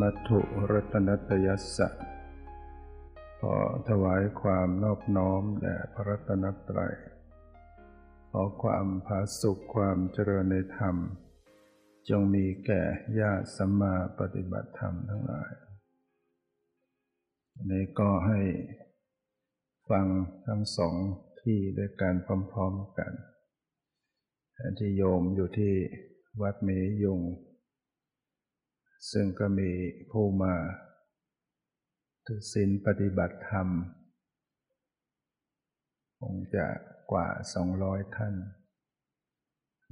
[0.00, 0.40] มัตถุ
[0.72, 1.88] รัตนตยัสสะ
[3.40, 3.56] ขอ
[3.88, 6.94] ถวายความนอบน้อมแด่พระรัตนตรัย
[8.30, 10.96] ขอความผาสุขความเจริญในธรรม
[12.08, 12.82] จงมีแก่
[13.20, 15.52] ญาติสัมมาปฏิบัติธรรมทั้งหลาย
[17.70, 18.40] นี้ก็ให้
[19.90, 20.06] ฟัง
[20.46, 20.94] ทั้งสอง
[21.42, 22.14] ที่ด้วยการ
[22.52, 23.12] พร้อมๆกัน
[24.78, 25.74] ที่โยมอยู่ที่
[26.42, 26.68] วัดเม
[27.04, 27.20] ยุง
[29.12, 29.70] ซึ่งก็มี
[30.10, 30.54] ผู้มา
[32.26, 33.68] ถือศีลปฏิบัติธรรม
[36.18, 36.66] คงจะ
[37.12, 38.34] กว่าสองร้อยท่าน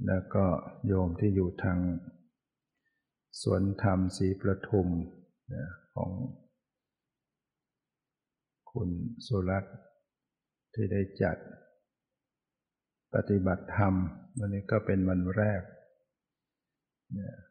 [0.07, 0.45] แล้วก็
[0.87, 1.79] โยมที่อยู่ทาง
[3.41, 4.87] สวนธรรมศรีประทุม
[5.93, 6.11] ของ
[8.71, 8.89] คุณ
[9.27, 9.77] สุรัตน์
[10.73, 11.37] ที่ได้จัด
[13.13, 13.93] ปฏิบัติธรรม
[14.39, 15.61] วันนี้ก็เป็นวันแรก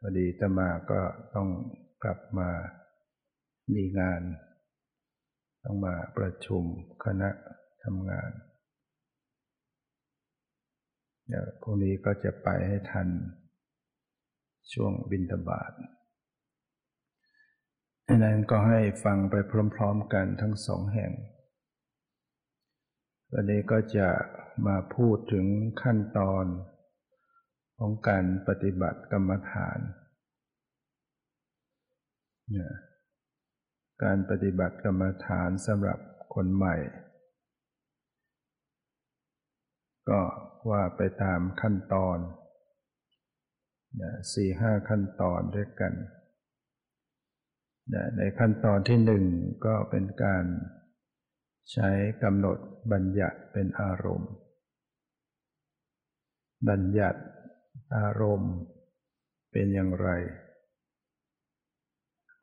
[0.00, 1.00] พอดีตมาก็
[1.34, 1.48] ต้อง
[2.04, 2.50] กลับมา
[3.74, 4.22] มีงาน
[5.64, 6.62] ต้องมาประชุม
[7.04, 7.30] คณะ
[7.84, 8.30] ทำงาน
[11.26, 13.08] เดี๋ยวพรุ่งนี้ก็จะไปให้ทัน
[14.72, 15.72] ช่วงบินทบาท
[18.06, 19.34] ดังนั้นก็ให้ฟังไป
[19.74, 21.12] พร้อมๆกันทั้งสองแห่ง
[23.32, 24.08] วันนี้ก็จะ
[24.66, 25.46] มาพูดถึง
[25.82, 26.44] ขั้นตอน
[27.78, 29.78] ของการปฏิบัติกรรมฐาน
[34.04, 35.98] การปฏิบัติกรรมฐานสำหรับ
[36.34, 36.76] คนใหม่
[40.08, 40.20] ก็
[40.70, 42.18] ว่าไปตามขั้นตอน
[44.32, 45.92] สี่ห้าขั้นตอนด้วยกัน
[48.16, 49.24] ในขั้นตอนที่หนึ่ง
[49.66, 50.44] ก็เป็นการ
[51.72, 51.90] ใช้
[52.22, 52.58] กำหนด
[52.92, 54.32] บัญญัติเป็นอารมณ์
[56.68, 57.20] บัญญัติ
[57.96, 58.54] อารมณ์
[59.52, 60.08] เป็นอย่างไร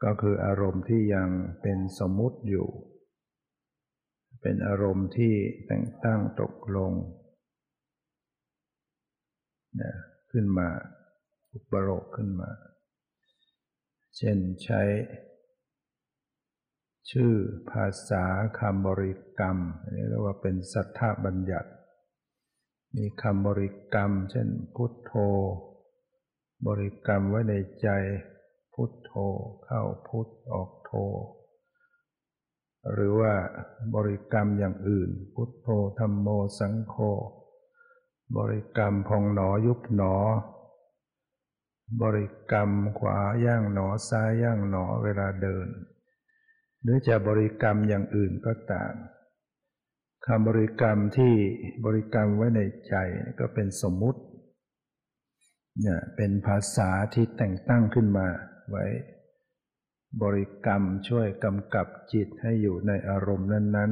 [0.04, 1.30] ก็คืออารมณ์ที่ยัง
[1.62, 2.68] เป็นสมมุติอยู่
[4.42, 5.34] เป็นอารมณ์ที่
[5.68, 6.94] แต่งตั้งตกลง
[9.82, 9.94] นะ
[10.32, 10.70] ขึ้นมา
[11.54, 12.52] อุปโลกขึ้นมา
[14.18, 14.82] เช่นใช้
[17.12, 17.34] ชื่อ
[17.72, 18.26] ภาษา
[18.60, 19.58] คำบริกรรม
[19.96, 21.72] นี้เรียกว่าเป็นสัทธบัญญัติ
[22.96, 25.14] มีคำบริกรรม เช่นพุทโธ
[26.68, 27.88] บริกรรมไว้ในใจ
[28.74, 29.12] พุทโธ
[29.64, 30.92] เข้าพุทออกโธ
[32.94, 33.34] หรือว่า
[33.96, 35.68] บริกรรมอย่างอื่น พุทโธ
[36.00, 36.28] ธรรมโม
[36.60, 36.96] สังโฆ
[38.38, 40.16] บริกรรมพองหนอยุบหนอ
[42.02, 42.70] บริกรรม
[43.00, 45.68] ขวาย่างหนอซ้ายย่างหนอเวลาเดิน
[46.82, 48.94] หรือจะบริกรรมอย่างอื่นก็ตาม
[50.28, 51.34] คำบริกรรมที่
[51.86, 52.96] บริกรรมไว้ในใจ
[53.40, 54.22] ก็เป็นสมมุติ
[55.80, 58.28] เนี่ยเป็นภาษาที่แต่งตั้งขึ้นมา
[58.70, 58.86] ไว้
[60.22, 63.92] บริกรรมช่วยกำกับจิตให้อยู่ในอารมณ์นั้น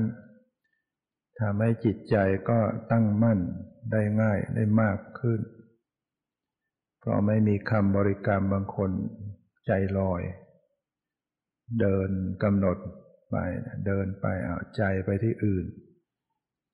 [0.70, 2.16] ๆทำให้จิตใจ
[2.50, 2.60] ก็
[2.92, 3.40] ตั้งมั่น
[3.92, 5.40] ได้ง่ายได้มากขึ้น
[7.00, 8.92] เพราะไม่มีคำบริกรรมบางคน
[9.66, 10.22] ใจลอย
[11.80, 12.10] เดิน
[12.44, 12.78] กำหนด
[13.30, 13.36] ไป
[13.86, 15.66] เดินไปเอาใจไปที่อื่น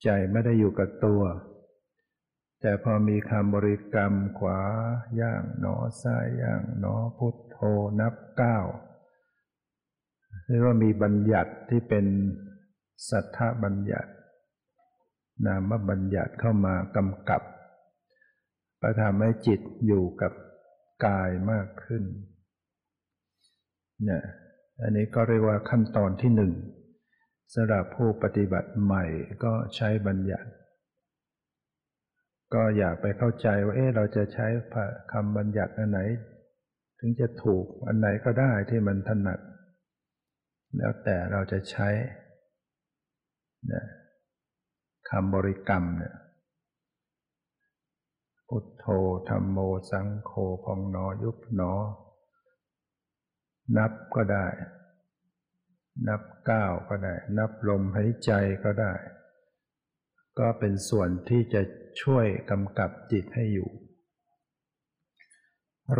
[0.03, 1.21] ใจไม่ได้อยู่กับตัว
[2.61, 4.59] แต่พอมีคำบริกรรมขวา
[5.21, 7.57] ย่างหนอซ้ายย่างหนอพุทโธ
[7.99, 8.57] นับเก้า
[10.47, 12.05] เรียกว่ามีบัญญัติที่เป็น
[13.09, 14.11] สัทธบัญญัติ
[15.45, 17.41] นามบัญญัติเข้ามากำกับ
[18.81, 20.33] ประทำให้จิตอยู่กับ
[21.05, 22.03] กายมากขึ้น
[24.03, 24.23] เนี่ย
[24.81, 26.53] อันนี้ก็เรียกว่าขั้นตอนที่หนึ่ง
[27.53, 29.05] สำหรับผู้ปฏิบัติใหม่
[29.43, 30.49] ก็ใช้บัญญัติ
[32.53, 34.47] ก็อย่าไปเข้าใจว่าเอ๊ะเราจะใช้
[35.11, 35.99] คำบัญญัติอันไหน
[36.99, 39.39] ถึงจะถูกอันไหนก็ได้ที่มันถนัด
[40.77, 41.89] แล้วแต่เราจะใช้
[43.71, 43.85] นะ
[45.09, 46.15] คำบริกรรมเนี่ย
[48.47, 48.85] พุทโธ
[49.29, 49.57] ธรรมโม
[49.91, 50.31] สังโฆ
[50.63, 51.73] พองนอยุบหนอ
[53.77, 54.47] นับก็ได้
[56.07, 58.31] นับก้าวก็ได้ นับลมหายใจ
[58.63, 58.93] ก็ได้
[60.39, 61.61] ก็เป็นส่วนที่จะ
[62.01, 63.69] ช่วยกำกับจิตให้อยู่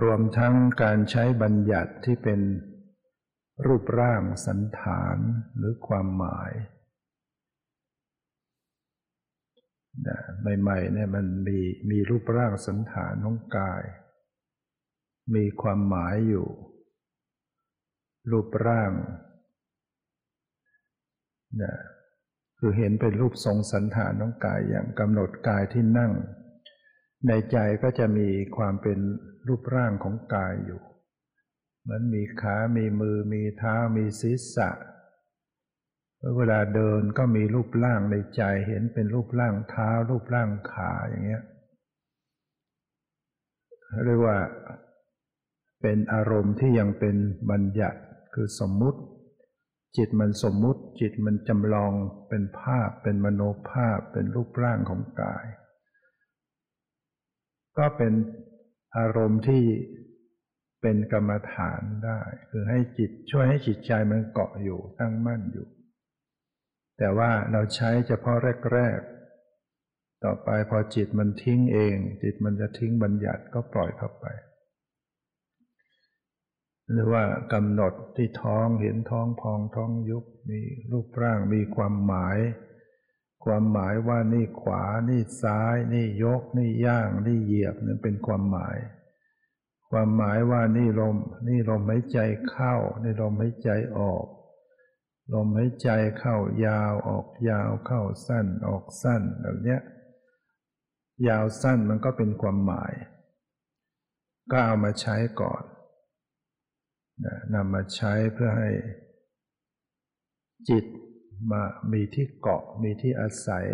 [0.02, 2.42] รวมทั้งการใช้บัญญัติที่เป็น
[3.66, 5.18] รูปร่างสันฐาน
[5.58, 6.52] หรือความหมาย
[10.62, 11.60] ใหม่ๆเนี่ยมันมี
[11.90, 13.84] มีรูปร่างสันฐานของกาย
[15.36, 16.48] มีความหมายอยู่
[18.32, 18.92] รูปร่าง
[21.62, 21.74] นะ
[22.60, 26.12] คือเห็นเป็นรูปทรงสันฐานของกายอย่างกำหนดกายที่นั่ง
[27.28, 29.00] ในใจก็จะมีความเป็น
[29.48, 30.82] รูปร่างของกายอยู่
[31.82, 34.70] เหมือนมีขา มีมือ มีเท้า มีศีรษะ
[36.38, 41.44] เวลาเดินก็มีรูปร่างในใจเห็นเป็นรูปร่างเท้า รูปร่างขาอย่างเงี้ย
[44.06, 44.38] เรียกว่า
[45.82, 47.16] เป็นอารมณ์ที่ยังเป็น
[47.52, 48.00] บัญญัติ
[48.34, 49.00] คือสมมุติ
[49.98, 51.94] จิตมันสมมุติจิตมันจำลอง
[52.30, 55.46] เป็นภาพเป็นมโนภาพเป็นรูปร่างของกาย
[57.78, 58.14] ก็เป็น
[58.98, 59.64] อารมณ์ที่
[60.82, 65.68] เป็นกรรมฐานได้ คือให้จิตช่วยให้จิตใจมันเกาะอยู่ตั้งมั่นอยู่
[66.98, 68.38] แต่ว่าเราใช้เฉพาะ
[68.74, 74.26] แรกๆต่อไปพอจิตมันทิ้งเอง จิตมันจะทิ้งบัญญัติก็ปล่อยเข้าไป
[76.92, 77.24] หรือว่า
[77.54, 80.62] กำหนดที่ท้องเห็นท้องพองท้องยุบมี
[80.92, 82.38] รูปร่างมีความหมาย
[83.46, 88.78] ความหมายว่านี่ขวานี่ซ้าย นี่ยก นี่ย่าง นี่เหยียบนี่เป็นความหมาย
[89.90, 91.18] ความหมายว่านี่ลม
[91.48, 94.26] นี่ลมหายใจเข้า นี่ลมหายใจออก
[95.34, 95.90] ลมหายใจ
[96.20, 96.36] เข้า
[96.66, 99.82] ยาวออกยาวเข้าสั้นออกสั้นแบบเนี้ย
[101.28, 102.94] ยาวสั้นมันก็เป็นความหมาย
[104.52, 105.64] ก็เอามาใช้ก่อน
[107.54, 108.70] นำมาใช้เพื่อให้
[110.70, 110.86] จิต
[111.52, 113.68] มามีที่เกาะมีที่อาศัย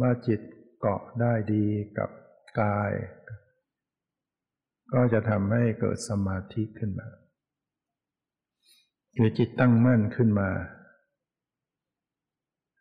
[0.00, 0.40] ว่าจิต
[0.80, 1.66] เกาะได้ดี
[1.98, 2.10] กับ
[2.60, 2.92] กาย
[4.92, 7.08] ก็จะทำให้เกิดสมาธิขึ้นมา
[9.16, 10.50] คือจิตตั้งมั่นขึ้นมา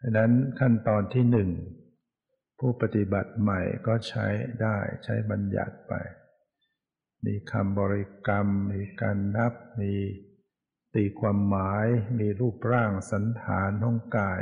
[0.02, 1.50] ดังนั้นขั้นตอนที่หนึ่ง
[2.60, 4.26] ผู้ปฏิบัติใหม่ก็ใช้
[4.62, 5.94] ได้ใช้บัญญัติไป
[7.26, 9.94] มีคำบริกรรม มีการนับ มี
[10.94, 11.86] ตีความหมาย
[12.20, 14.42] มีรูปร่างสันฐานของกาย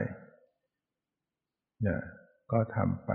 [1.81, 2.01] เนี่ย
[2.51, 3.11] ก็ทำไป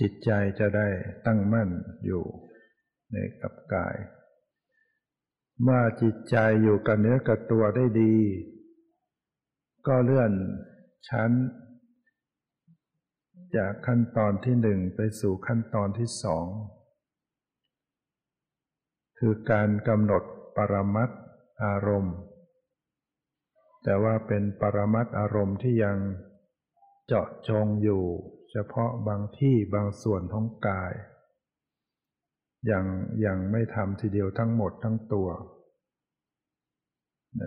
[0.00, 0.88] จิตใจจะได้
[1.26, 1.70] ตั้งมั่น
[2.06, 2.24] อยู่
[3.12, 3.96] ในกับกาย
[5.62, 8.16] เมื่อจิตใจอยู่กับเนื้อกับตัวได้ดี
[9.86, 10.32] ก็เลื่อน
[11.08, 11.30] ชั้น
[13.56, 16.46] จากขั้นตอนที่หนึ่งไปสู่ขั้นตอนที่สอง
[19.18, 20.22] คือการกำหนด
[20.56, 21.10] ปรมัต
[21.64, 22.16] อารมณ์
[23.84, 25.98] แต่ว่าเป็นปรมัตอารมณ์ที่ยัง
[27.06, 28.04] เจาะจงอยู่
[28.50, 30.92] เฉพาะบางที่บางส่วนของกาย
[32.70, 32.84] ยัง
[33.26, 35.28] ยังไม่ทำทีเดียวทั้งหมดทั้งตัว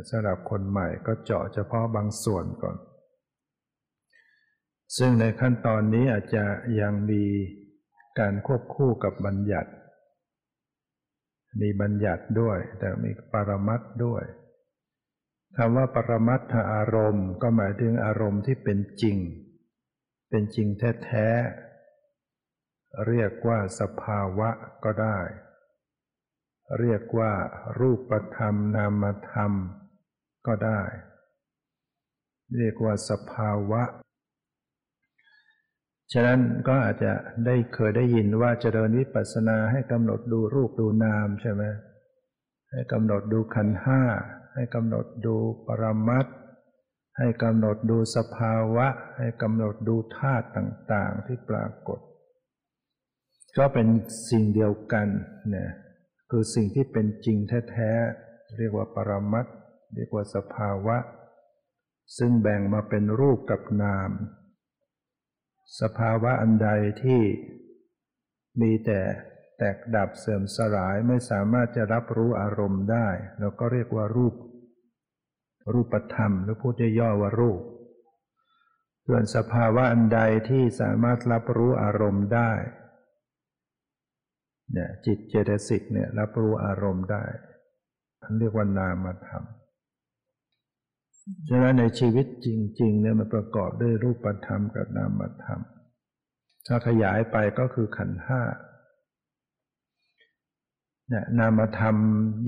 [0.10, 2.78] สำหรับคนใหม่ก็เจาะเฉพาะบางส่วนก่อน
[4.98, 6.46] ซึ่งในขั้นตอนนี้อาจจะ
[6.82, 7.24] ยังมี
[8.20, 9.72] การควบคู่กับบัญญัติ
[11.62, 14.24] มีบัญญัติด้วย แต่มีปรมัตด้วย
[15.58, 19.18] คำว่าปรมัตถอารมณ์ ก็หมายถึงอารมณ์ที่เป็นจริง
[20.30, 20.68] เป็นจริง
[21.04, 24.50] แท้ๆ เรียกว่าสภาวะ
[24.84, 25.20] ก็ได้
[26.80, 27.34] เรียกว่า
[27.80, 29.54] รูปธรรมนามธรรม
[30.48, 30.82] ก็ได้
[32.58, 33.84] เรียกว่าสภาวะ
[36.14, 37.14] ฉะนั้นก็อาจจะ
[37.46, 41.64] ได้เคยได้ยินว่าจะเดินวิปัสสนาให้กำหนดดูรูปดูนามใช่ไหม
[42.72, 44.02] ให้กำหนดดูขันห้า
[44.54, 45.36] ให้กำหนดดู
[45.68, 46.26] ปรมัต
[47.18, 48.88] ให้กำหนดดูสภาวะ
[49.18, 52.00] ให้กำหนดดูธาตุต่างๆที่ปรากฏ
[53.58, 53.88] ก็เป็น
[54.30, 55.08] สิ่งเดียวกัน
[55.50, 55.70] เนี่ย
[56.30, 57.38] คือสิ่งที่เป็นจริง
[57.70, 59.46] แท้ๆ เรียกว่าปรมัต
[59.96, 60.98] เรียกว่าสภาวะ
[62.18, 64.12] ซึ่งแบ่งมาเป็นรูปกับนาม
[65.80, 66.70] สภาวะอันใด
[67.04, 67.22] ที่
[68.62, 69.02] มีแต่
[69.58, 73.08] แตกดับเสื่อมสลายไม่สามารถจะรับรู้อารมณ์ได้
[73.40, 74.36] เราก็เรียกว่ารูป
[75.74, 77.62] รูปธรรม หรือพูดย่อว่ารูป
[79.08, 82.52] ส่วนสภาวะอันใดที่สามารถรับรู้อารมณ์ได้
[84.74, 87.24] เนี่ยจิตเจตสิกเนี่ยรับรู้อารมณ์ได้
[88.24, 89.44] อันเรียกว่านามธรรม
[91.50, 92.48] ฉะนั้นในชีวิตจ
[92.82, 95.60] ริงๆเนี่ยมันประกอบด้วยรูปธรรมกับนามธรรม
[96.68, 98.42] ถ้าขยายไปก็คือขันธ์ห้า
[101.12, 101.96] นี่นามธรรม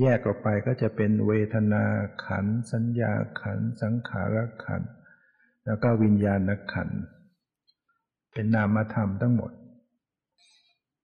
[0.01, 1.83] แยกออกไปก็จะเป็นเวทนา
[2.25, 4.81] ขัน สัญญาขัน สังขารขัน
[5.65, 6.39] แล้วก็วิญญาณ
[6.73, 6.89] ขัน
[8.33, 9.51] เป็นนามธรรมทั้งหมด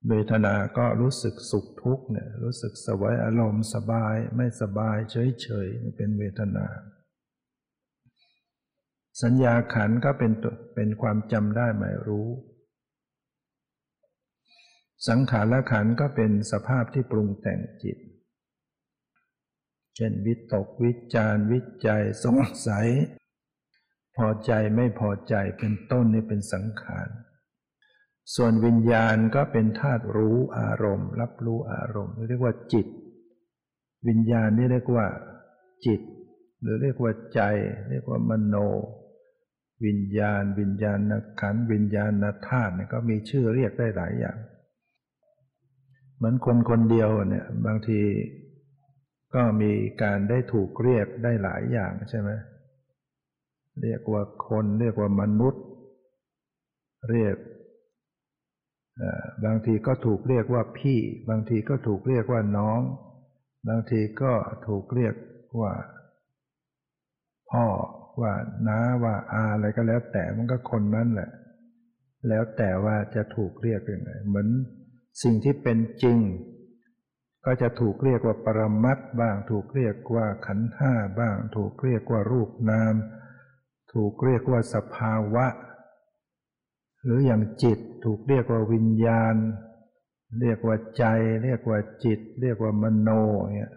[0.08, 6.68] เวทนาก็รู้สึกสุขทุกข์เนี่ยรู้สึกสวยอารมณ์สบายไม่สบายเฉยเฉยเป็นเวทนา
[9.22, 10.32] สัญญาขันก็เป็น
[10.76, 12.30] เป็นความจำได้หมายรู้
[15.08, 17.98] สังขารละขันก็เป็นสภาพที่ปรุงแต่งจิต
[19.96, 22.88] เช่นวิตกวิจารวิจัยสงสัย
[24.18, 27.10] พอใจไม่พอใจเป็นต้นนี่เป็นสังขาร
[28.36, 32.88] ส่วนวิญญาณก็เป็นธาตุรู้อารมณ์ รับรู้อารมณ์ เรียกว่าจิต
[34.08, 35.08] วิญญาณนี่เรียกว่า
[35.86, 36.02] จิต
[36.62, 37.42] หรือเรียกว่าใจ
[37.90, 38.56] เรียกว่ามโน
[39.86, 41.00] วิญญาณ วิญญาณ
[41.42, 42.12] ขันวิญญาณ
[42.48, 44.38] ธาตุเนี่ยก็มีชื่อเรียกได้หลายอย่าง
[46.16, 48.02] เหมือนคนคนเดียวเนี่ยบางที
[49.36, 49.72] ก็มี
[50.04, 52.30] การได้ถูกเรียกได้หลายอย่างใช่ไหม
[53.84, 55.64] เรียกว่าคนเรียกว่ามนุษย์
[57.10, 57.38] เรียก
[59.46, 62.82] บางทีก็ถูกเรียกว่าพี่ บางทีก็ถูกเรียกว่าน้อง
[63.70, 64.34] บางทีก็
[64.68, 65.16] ถูกเรียก
[65.60, 65.74] ว่า
[67.52, 67.66] พ่อ
[68.22, 68.34] ว่า
[68.68, 71.30] น้าว่าอาอะไรก็แล้ว แต่มันก็คนนั้นแหละ
[72.28, 74.48] แล้วแต่ว่าจะถูกเรียกยังไงเหมือน
[75.24, 76.20] สิ่งที่เป็นจริง
[77.46, 82.96] ก็จะถูกเรียกว่าปรมัตบ้าง ถูกเรียกว่าขันธ์ห้าบ้าง ถูกเรียกว่ารูปนาม
[83.94, 85.46] ถูกเรียกว่าสภาวะ
[87.04, 89.36] หรืออย่างจิตถูกเรียกว่าวิญญาณ
[90.42, 91.04] เรียกว่าใจ
[91.44, 93.10] เรียกว่าจิต เรียกว่ามโน
[93.56, 93.74] เนี่ย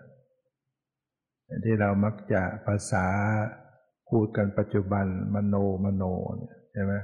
[1.65, 3.07] ที่เรามักจะภาษา
[4.12, 5.54] พูดกันปัจจุบันมโน
[5.85, 6.04] มโน
[6.38, 6.95] เนี่ยใช่ไหม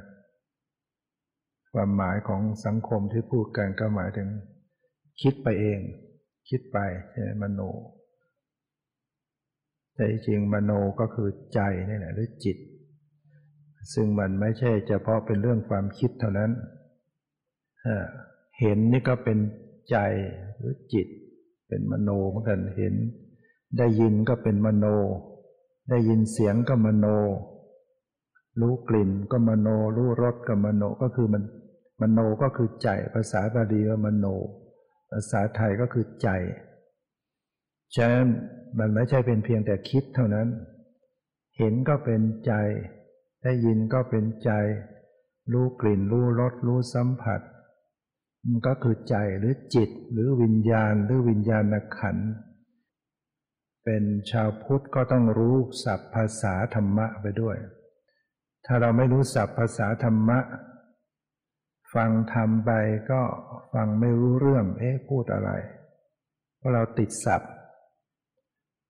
[1.73, 4.29] ความหมายของสังคมที่พูดกันก็หมายถึง
[5.23, 5.81] คิดไปเอง
[6.49, 6.79] คิดไป
[7.11, 7.61] ใช่ไหมมโน
[9.95, 12.59] แต่จริงมโนก็คือใจนี่แหละหรือจิต
[13.95, 16.51] ซึ่งมันไม่ใช่เฉพาะเป็นเรื่องความคิดเท่านั้น
[18.61, 19.39] เห็นนี่ก็เป็น
[19.91, 19.97] ใจ
[20.57, 21.07] หรือจิต
[21.69, 22.95] เป็นมโนเหมือนกันเห็น
[23.79, 24.87] ได้ยินก็เป็นมโน
[25.89, 27.07] ได้ยินเสียงก็มโน
[28.61, 31.43] รู้กลิ่นก็มโน รู้รสก็มโนก็คือมัน
[32.01, 34.27] มโนก็คือใจ ภาษาบาลีว่ามโน
[35.11, 36.29] ภาษาไทยก็คือใจ
[37.95, 38.27] ฉะนั้น
[38.79, 40.49] มันไม่ใช่เป็นเพียงแต่คิดเท่านั้น
[41.59, 42.53] เห็นก็เป็นใจ
[43.43, 44.51] ได้ยินก็เป็นใจ
[45.53, 47.41] รู้กลิ่น รู้รส รู้สัมผัส
[48.47, 51.65] มันก็คือใจหรือจิตหรือวิญญาณหรือวิญญาณ
[51.99, 52.17] ขัน
[53.91, 57.57] เป็นชาวพุทธก็ต้องรู้ศัพท์ภาษาธรรมะไปด้วย
[58.67, 60.39] ถ้าเราไม่รู้ศัพท์ภาษาธรรมะ
[61.95, 62.71] ฟังธรรมไป
[63.11, 63.23] ก็
[63.73, 65.51] ฟังไม่รู้เรื่อง เอ๊ะพูดอะไร
[66.57, 67.53] เพราะเราติดศัพท์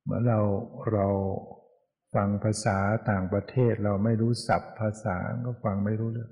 [0.05, 0.41] เมื่อเรา
[0.93, 1.09] เรา
[2.15, 2.79] ฟังภาษา
[3.11, 6.31] ต่างประเทศเราไม่รู้ศัพท์ภาษาก็ฟังไม่รู้เรื่อง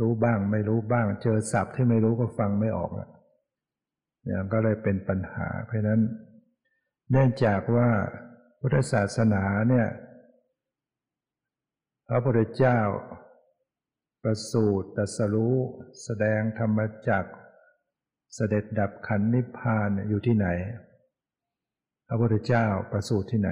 [0.00, 3.08] รู้บ้างไม่รู้บ้าง เจอศัพท์ที่ไม่รู้ก็ฟังไม่ออกอะ
[4.24, 6.02] เนี่ยก็เลยเป็นปัญหาเพราะนั้น
[7.14, 7.90] เนื่องจากว่า
[8.60, 9.88] พุทธศาสนาเนี่ย
[12.08, 12.78] พระพุทธเจ้า
[14.22, 15.56] ประสูติตรัสรู้
[16.02, 16.78] แสดงธรรม
[17.08, 17.24] จัก
[18.34, 20.48] เสด็จดับขันนิพพานอยู่ที่ไหน
[22.08, 23.50] พระพุทธเจ้าประสูติที่ไหน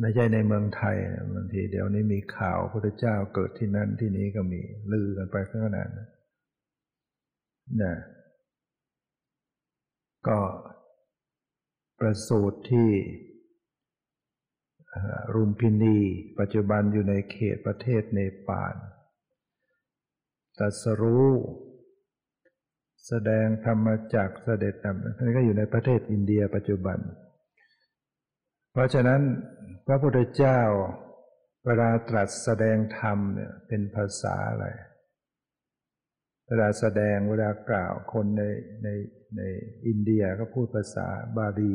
[0.00, 0.96] ไม่ใช่ในเมืองไทย
[1.34, 4.60] บางทีเดี๋ยวนี้มีข่าวพระพุทธเจ้าเกิดที่นั่นที่นี้ก็มี
[4.92, 6.10] ลือกันไปขนาดนั้น
[7.82, 7.94] นะ
[10.28, 10.38] ก็
[11.98, 12.90] ประสูติที่
[15.34, 15.98] รุมพินี
[16.38, 18.74] ปัจจุบันอยู่ในเขตประเทศเนปาล
[20.58, 21.32] ตัสรู้
[23.06, 26.98] แสดงธรรมจักเสด็จนำนี่ก็อยู่ในประเทศอินเดียปัจจุบัน
[28.72, 29.20] เพราะฉะนั้น
[29.86, 30.60] พระพุทธเจ้า
[31.66, 34.66] เวลาตรัสแสดงธรรมเนี่ยเป็นภาษาอะไร
[36.48, 38.42] เวลาแสดงเวลากล่าวคนใน
[38.84, 38.88] ใน
[39.36, 39.40] ใน
[39.86, 41.74] อินเดียก็พูดภาษาบาลี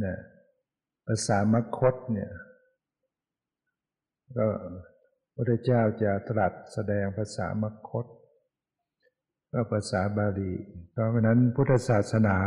[0.00, 0.18] เนี่ย
[1.06, 2.32] ภาษามคตเนี่ย
[4.36, 4.46] ก็
[5.34, 8.06] พระเจ้าจะตรัสแสดงภาษามคต
[9.52, 10.52] ก็ภาษาบาลี
[10.92, 12.38] เพราะฉะนั้นพุทธศาสนา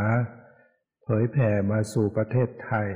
[1.04, 2.90] เผยแผ่มาสู่ประเทศไทย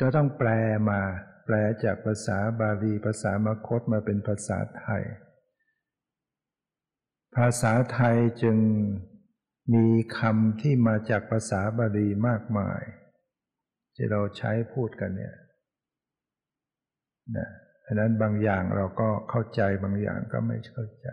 [0.00, 0.48] ก็ต้องแปล
[0.90, 1.00] มา
[1.44, 5.04] แปลจากภาษาบาลีภาษามคตมาเป็นภาษาไทย
[7.36, 8.56] ภาษาไทยจึง
[9.74, 9.86] มี
[10.18, 12.82] คำที่มาจากภาษาบาลีมากมาย
[13.94, 15.34] ที่เราใช้พูดกันเนี่ย
[17.36, 17.48] นะ
[17.84, 21.08] ฉะนั้นบางอย่างเราก็เข้าใจบางอย่างก็ไม่เข้าใจ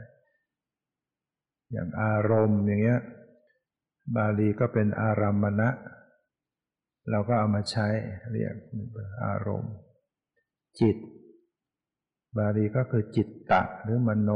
[1.71, 3.01] อย่างอารมณ์อย่างเงี้ย
[4.15, 5.69] บาลีก็เป็นอารามณะ
[7.11, 7.87] เราก็เอามาใช้
[8.31, 8.55] เรียก
[9.25, 9.75] อารมณ์
[10.79, 10.97] จิต
[12.37, 14.31] บาลีก็คือจิตตะหรือมโน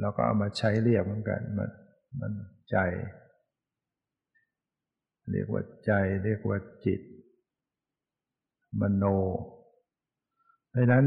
[0.00, 1.70] เราก็เอามาใช้เรียกเหมือนกันมัน
[2.20, 2.32] มัน
[2.70, 2.76] ใจ
[5.30, 5.92] เรียกว่าใจ
[6.24, 7.00] เรียกว่าจิต
[8.80, 9.04] มโน
[10.70, 11.06] เพราะนั้น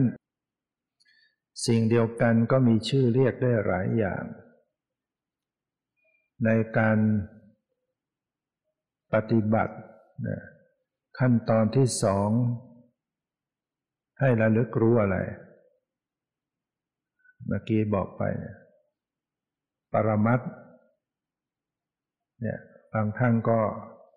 [1.65, 4.23] สิ่งเดียวกันก็มีชื่อเรียกได้หลายอย่าง
[6.45, 6.97] ในการ
[9.13, 9.75] ปฏิบัติ
[11.19, 12.29] ขั้นตอนที่สอง
[14.19, 15.17] ให้ระลึกรู้อะไร
[17.45, 18.55] เมื่อกี้บอกไปนะ
[19.93, 20.51] ปรมัตถ์
[22.41, 22.59] เนี่ย
[22.93, 23.59] บางท่านก็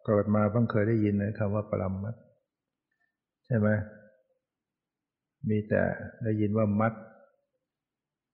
[0.06, 2.14] เกิดมาเพิ่งเคยได้ยินนะคำว่าปรมัต
[3.46, 3.68] ใช่ไหม
[5.48, 5.82] มีแต่
[6.24, 6.94] ได้ยินว่ามัด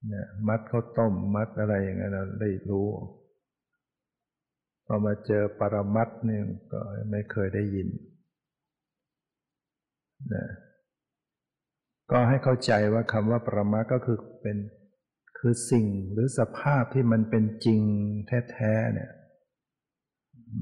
[0.08, 2.88] เนี่ยมัดเขาต้มมัดอะไรอย่างเงี้ยเราได้รู้
[4.86, 6.42] พอมาเจอปรมัตเนี่ย
[6.72, 6.80] ก็
[7.10, 7.88] ไม่เคยได้ยิน
[10.34, 10.46] นะ
[12.10, 14.56] ก็ให้เข้าใจว่าคำว่าปรมัตก็คือเป็น
[15.38, 17.80] คือสิ่งหรือสภาพที่มันเป็นจริง
[18.52, 19.10] แท้ๆเนี่ย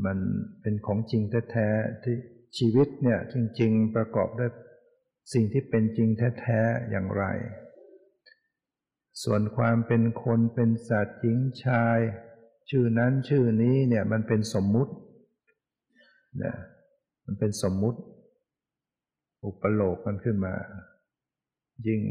[0.04, 0.18] มัน
[0.60, 2.16] เป็นของจริงแท้ๆที่
[2.58, 4.50] ชีวิตเนี่ยจริง ๆ ประกอบด้วย
[5.32, 6.08] สิ่งที่เป็นจริง
[6.40, 7.24] แท้ๆอย่างไร
[9.22, 11.98] ส่วนความเป็นคนเป็นสัตว์หญิงชาย
[12.70, 14.92] ชื่อนั้นชื่อนี้เนี่ยมันเป็นสมมุติ
[16.42, 16.54] นะ
[17.24, 18.00] มันเป็นสมมุติ
[19.44, 20.54] อุปโลกมันขึ้นมา
[21.86, 22.02] ยิ่ง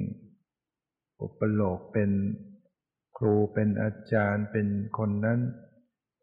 [1.21, 2.11] อุปโลกเป็น
[3.17, 4.67] ครูเป็นอาจารย์เป็น
[4.97, 5.39] คนนั้น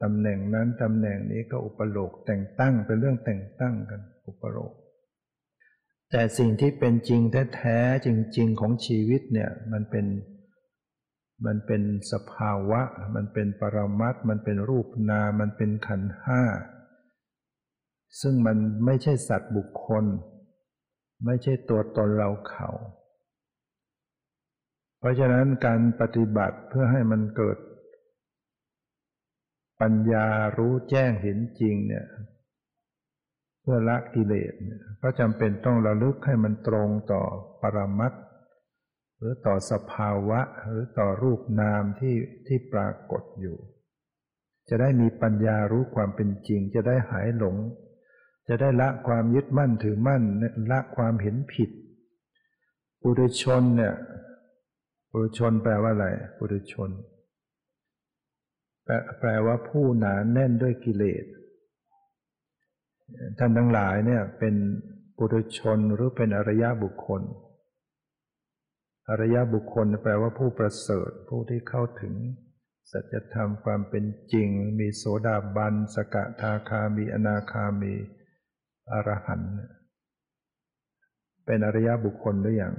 [0.05, 4.73] ตำแหน่งนั้นตำแหน่งนี้ก็อุปโลกแต่งตั้งเป็นเรื่องแต่งตั้งกัน อุปโลก
[6.11, 7.21] แต่สิ่งที่เป็นจริง
[7.55, 8.09] แท้ๆจ
[8.39, 10.07] ริง ๆ ของชีวิตเนี่ยมันเป็น
[11.47, 11.83] มันเป็น
[12.13, 12.81] สภาวะ
[13.15, 16.43] มันเป็นปรมัตมันเป็นรูปนามมันเป็นขันห้า
[18.21, 20.05] ซึ่งมันไม่ใช่สัตว์บุคคล
[21.25, 22.69] ไม่ใช่ตัวตนเราเขา
[24.99, 27.57] เพราะฉะนั้นการปฏิบัติเพื่อให้มันเกิด
[29.85, 30.27] ปัญญา
[30.59, 32.07] รู้แจ้งเห็นจริงเนี่ย
[33.61, 34.53] เพื่อละกิเลส
[35.03, 37.23] ก็จำเป็นต้องระลึกให้มันตรงต่อ
[37.63, 38.13] ปรมัต
[39.19, 42.15] หรือต่อสภาวะหรือต่อรูปนามที่
[42.47, 43.57] ที่ปรากฏอยู่
[44.69, 47.57] จะได้มีปัญญารู้ความเป็นจริง จะได้หายหลง
[48.49, 50.23] จะได้ละความยึดมั่นถือมั่น
[50.71, 51.71] ละความเห็นผิด
[53.03, 53.95] ปุถุชนเนี่ย
[55.11, 56.91] ปุถุชนแปลว่าอะไรปุถุชน
[59.21, 61.25] แปลว่าผู้หนาแน่นด้วยกิเลส
[63.39, 64.55] ท่านทั้งหลายเนี่ยเป็น
[65.17, 67.23] ปุถุชนหรือเป็นอริยบุคคล
[69.11, 72.15] อริยบุคคลแปลว่าผู้ประเสริฐ ผู้ที่เข้าถึง
[72.91, 77.95] สัจธรรมความเป็นจริง มีโสดาบัน สกทาคามี อนาคามี
[78.93, 79.55] อรหันต์
[81.47, 82.75] เป็นอริยบุคคลหรือยัง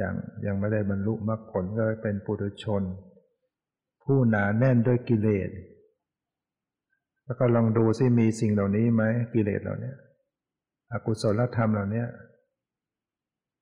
[0.00, 0.14] ยัง
[0.46, 2.82] ยังไม่ได้บรรลุมรรคผลก็เป็นปุถุชน
[4.04, 5.50] ผู้หนาแน่นด้วยกิเลส
[7.24, 9.02] แล้วก็ลองดูซิมีสิ่งเหล่านี้ไหม
[9.34, 9.92] กิเลสเหล่านี้
[10.92, 12.04] อกุศลธรรมเหล่านี้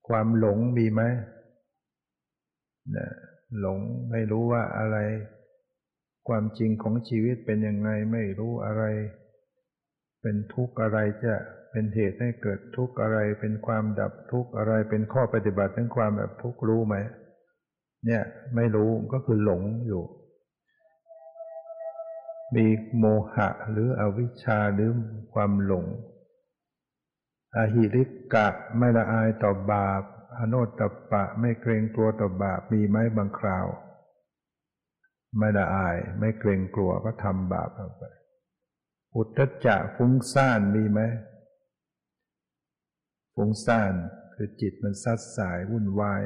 [0.09, 1.03] ความหลงมีไหม
[2.97, 3.09] นะ
[3.61, 3.79] หลง
[4.11, 4.97] ไม่รู้ว่าอะไร
[6.29, 8.85] ความจริงของชีวิตเป็นยังไงไม่รู้อะไร
[10.23, 11.35] เป็นทุกข์อะไรจะ
[11.71, 16.97] เป็นเหตุให้เกิดทุกข์อะไร เป็นความดับทุกข์อะไรเป็นข้อปฏิบัติทั้งความแบบทุกข์รู้ไหม
[18.07, 18.23] เนี่ย
[18.57, 20.03] ไม่รู้ก็คือหลงอยู่
[22.57, 22.67] มี
[22.99, 24.91] โมหะหรืออวิชชาหรือ
[25.33, 25.87] ความหลง
[27.57, 30.03] อหิริกะไม่ละอายต่อบาป
[30.39, 33.67] อโนตปะไม่เกรงกลัวต่อบาปมีไหมบางคราว
[35.39, 38.03] ไม่ละอายไม่เกรงกลัวก็ทำบาปไป
[39.15, 41.01] อุตจะฟุ้งซ่านมีไหม
[43.35, 43.93] ฟุ้งซ่าน
[44.35, 46.23] คือจิตมันซัดสายวุ่นวาย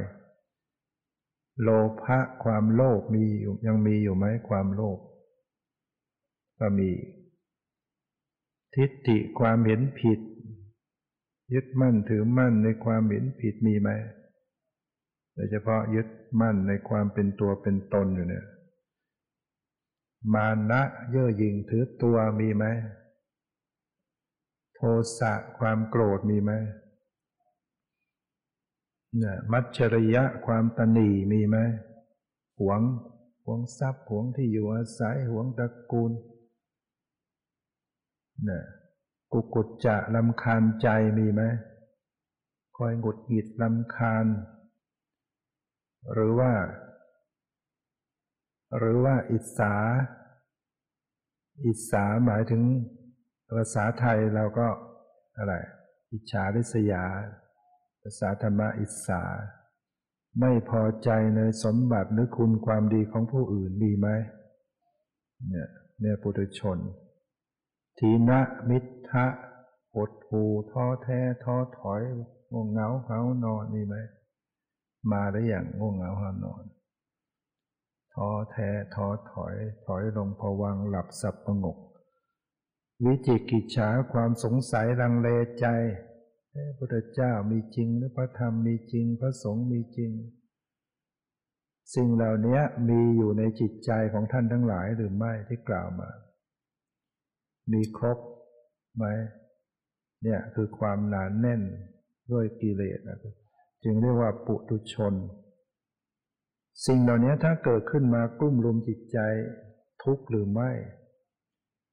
[1.62, 1.68] โล
[2.02, 3.24] ภะความโลภมี
[3.66, 4.98] ยังมีอยู่ไหมความโลภ
[6.59, 6.90] ก็มี
[8.75, 10.21] ทิฏฐิความเห็นผิด
[11.55, 13.90] ยึดมั่นถือมั่นในความเห็นผิดมีไหม
[15.35, 16.09] โดยเฉพาะยึด
[16.40, 18.47] มั่นในความเป็นตัวเป็นตนอยู่เนี่ย
[20.35, 22.64] มานะเย่อหยิ่งถือตัวมีไหม
[24.75, 24.81] โท
[25.19, 26.53] สะความโกรธมีไหม
[29.19, 31.57] เนี่ยมัจฉริยะความตนีมีไหม
[32.61, 32.81] หวง
[33.45, 36.12] หวงทรัพย์หวงที่อยู่อาศัยหวงตระกูล
[38.49, 38.62] นะ
[39.33, 41.42] กุกุจจะลำคาญใจมีไหม
[42.77, 44.27] คอยหงุดหงิดลำคาญ
[46.12, 46.53] หรือว่า
[48.79, 49.75] หรือว่าอิสา
[51.66, 52.62] อิสาหมายถึง
[53.51, 54.68] ภาษาไทยเราก็
[55.37, 55.55] อะไร
[56.12, 57.05] อิจฉาริษยา
[58.03, 59.22] ภาษาธรรมะอิสา
[60.40, 64.09] ไม่พอใจในสมบัติหรือคุณความดีของผู้อื่นมีไหม
[65.49, 65.68] เนี่ย
[66.01, 66.79] เนี่ยปุถุชน
[67.98, 68.78] ทีนะมิ
[69.11, 69.26] ทะ
[69.92, 72.02] หดหูท้อแท้ท้อถอย
[72.52, 73.94] ง่วงเหงาเหานอนมีไหม
[75.12, 76.64] มาได้อย่างง่วงเหงาเหานอน
[78.14, 79.54] ท้อแท้ท้อถอย
[79.87, 81.78] ถอยลงผวังหลับสับประงก
[83.04, 85.28] วิจิกิจฉาความสงสัยลังเล
[85.61, 85.66] ใจ
[86.52, 90.12] พระพุทธเจ้ามีจริงหรือพระธรรมมีจริง พระสงฆ์มีจริง
[91.94, 96.11] สิ่งเหล่านี้มีอยู่ในจิตใจของท่านทั้งหลายหรือไม่ที่กล่าวมา
[97.72, 98.18] มีครบ
[98.96, 99.05] ไหม
[100.22, 101.62] เนี่ยคือความหนานแน่น
[102.33, 103.18] ด้วยกิเลสนะ
[103.85, 105.14] จึงเรียกว่าปุถุชน
[106.87, 109.18] สิ่งเหล่านี้ถ้าเกิดขึ้นมากลุ่มรุมจิตใจ
[110.05, 110.70] ทุกข์หรือไม่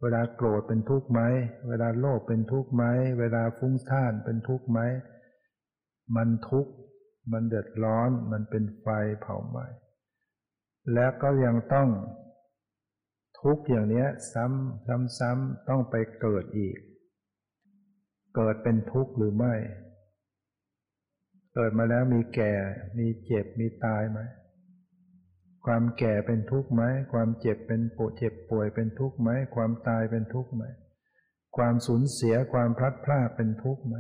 [0.02, 1.22] เวลาโกรธเป็นทุกข์ไหม
[1.68, 2.84] เวลาโลภเป็นทุกข์ไหม
[3.20, 4.80] เวลาฟุ้งซ่านเป็นทุกข์ไหม
[6.16, 6.72] มันทุกข์
[7.32, 8.88] มันเดือดร้อน มันเป็นไฟ
[9.22, 9.66] เผาไหม้
[10.94, 11.90] และก็ยังต้อง
[13.46, 16.78] ทุกอย่างเนี้ย ซ้ำซ้ำซ้ำต้องไปเกิดอีก
[18.36, 19.56] เกิดเป็นทุกข์หรือไม่
[21.54, 22.54] เกิดมาแล้วมีแก่
[22.98, 24.20] มีเจ็บมีตายไหม
[25.66, 30.64] ความแก่เป็นทุกข์ไหมความเจ็บเป็นปวดเจ็บป่วยเป็นทุกข์ไหมความตายเป็นทุกข์ไหม
[31.58, 33.98] ความสูญเสียความพลัดพรากเป็นทุกข์ไหม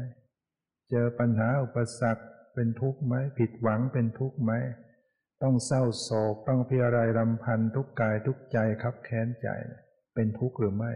[0.89, 4.51] เจอปัญหาอุปสรรคเป็นทุกข์ไหมผิดหวังเป็นทุกข์ไหม
[5.43, 9.47] ต้องเศร้าโศกต้องเพิอะไรรำพันทุกกายทุกใจครับแค้นใจ
[10.13, 10.93] เป็นทุกข์หรือไม่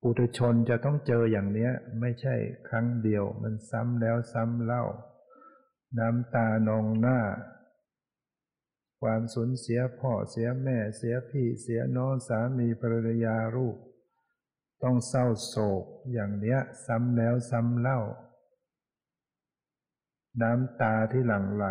[0.00, 2.34] ปุถุชนจะต้องเจออย่างเนี้ย ไม่ใช่
[2.68, 4.84] ครั้งเดียว มันซ้ำแล้วซ้ำเล่า
[5.98, 7.20] น้ำตานองหน้า
[9.00, 13.76] ความสูญเสียพ่อเสียแม่เสียพี่เสียน้องสามีภรรยาลูก
[14.82, 18.00] ต้องเศร้าโศกอย่างเนี้ย ซ้ำแล้วซ้ำเล่า
[20.42, 21.66] น้ำตาที่หลั่งไหล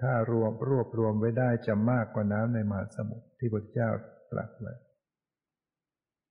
[0.00, 3.90] ถ้ารวมรวบรวมไว้ได้จะมากกว่าน้ำในมหาสมุทรที่พระเจ้า
[4.30, 4.74] ตรัสไว้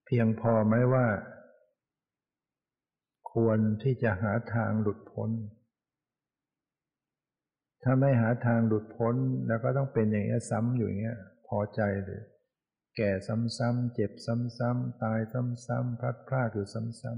[0.06, 1.06] เพียงพอไหมว่า
[3.32, 5.32] ควรที่จะหาทางหลุดพ้น
[7.84, 9.15] ถ้าไม่หาทางหลุดพ้น
[9.48, 12.22] แล้วก็ต้องเป็นอย่างนี้ซ้ำอยู่อย่างเงี้ยพอใจเลย
[12.98, 15.20] แก่ซ้ำๆเจ็บซ้ำๆตาย
[15.65, 17.12] ซ้ำๆพลัดพรากอยู่ซ้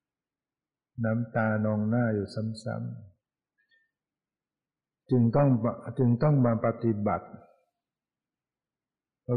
[0.00, 3.15] ำๆน้ำตานองหน้าอยู่ซ้ำๆ
[5.10, 5.48] จึงต้อง
[5.98, 7.26] จึงต้องมาปฏิบัติ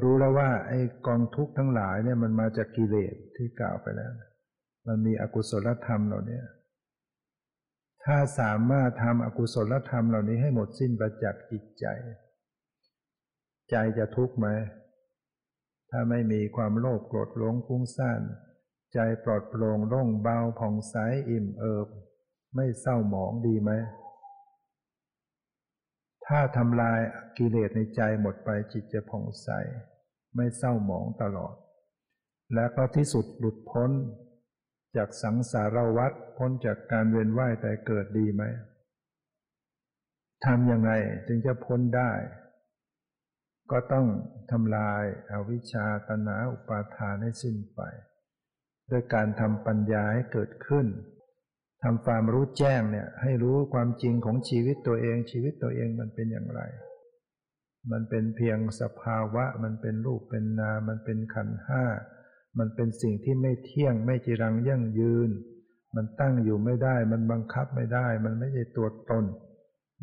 [0.01, 4.11] รู้แล้วว่าไอ้กองทุกข์ทั้งหลายเนี่ยมันมาจากกิเลสที่กล่าวไปแล้ว
[4.87, 6.41] มันมีอกุศลธรรมเหล่านี้
[8.05, 11.85] ถ้าสามารถทำอกุศลธรรมเหล่านี้ให้หมดสิ้นประจักษ์จิตใจ
[13.69, 14.47] ใจจะทุกข์ไหม
[15.91, 18.21] ถ้าไม่มีความโลภโกรธหลงฟุ้งซ่าน
[18.93, 20.95] ใจปลอดโปร่งโล่งเบาผ่องใส
[21.29, 21.87] อิ่มเอิบ
[22.55, 23.71] ไม่เศร้าหมองดีไหม
[26.29, 26.99] ถ้าทำลาย
[27.37, 29.49] กิเลสในใจหมดไปจิตจะผ่องใส
[30.35, 31.55] ไม่เศร้าหมองตลอด
[32.53, 33.91] และก็ที่สุดหลุดพ้น
[34.95, 38.43] จากสังสารวัฏพ้นจากการเวียนว่ายแต่เกิดดีไหม
[40.45, 40.91] ทำยังไง
[41.27, 42.11] จึงจะพ้นได้
[43.71, 44.07] ก็ต้อง
[44.51, 47.81] ทำลายอาวิชชาตนาอุปาทานให้สิ้นไป
[48.87, 50.85] โดยการทำปัญญาให้เกิดขึ้น
[51.83, 56.61] ทำความรู้แจ้งเนี่ย ให้รู้ความจริงของชีวิตตัวเอง ชีวิตตัวเองมันเป็นอย่างไร
[57.91, 61.83] มันเป็นเพียงสภาวะ มันเป็นรูปเป็นนามมันเป็นขันห้า
[62.59, 65.29] มันเป็นสิ่งที่ไม่เที่ยงไม่จีรังยั่งยืน
[65.95, 69.25] มันตั้งอยู่ไม่ได้ มันบังคับไม่ได้ มันไม่ใช่ตัวตน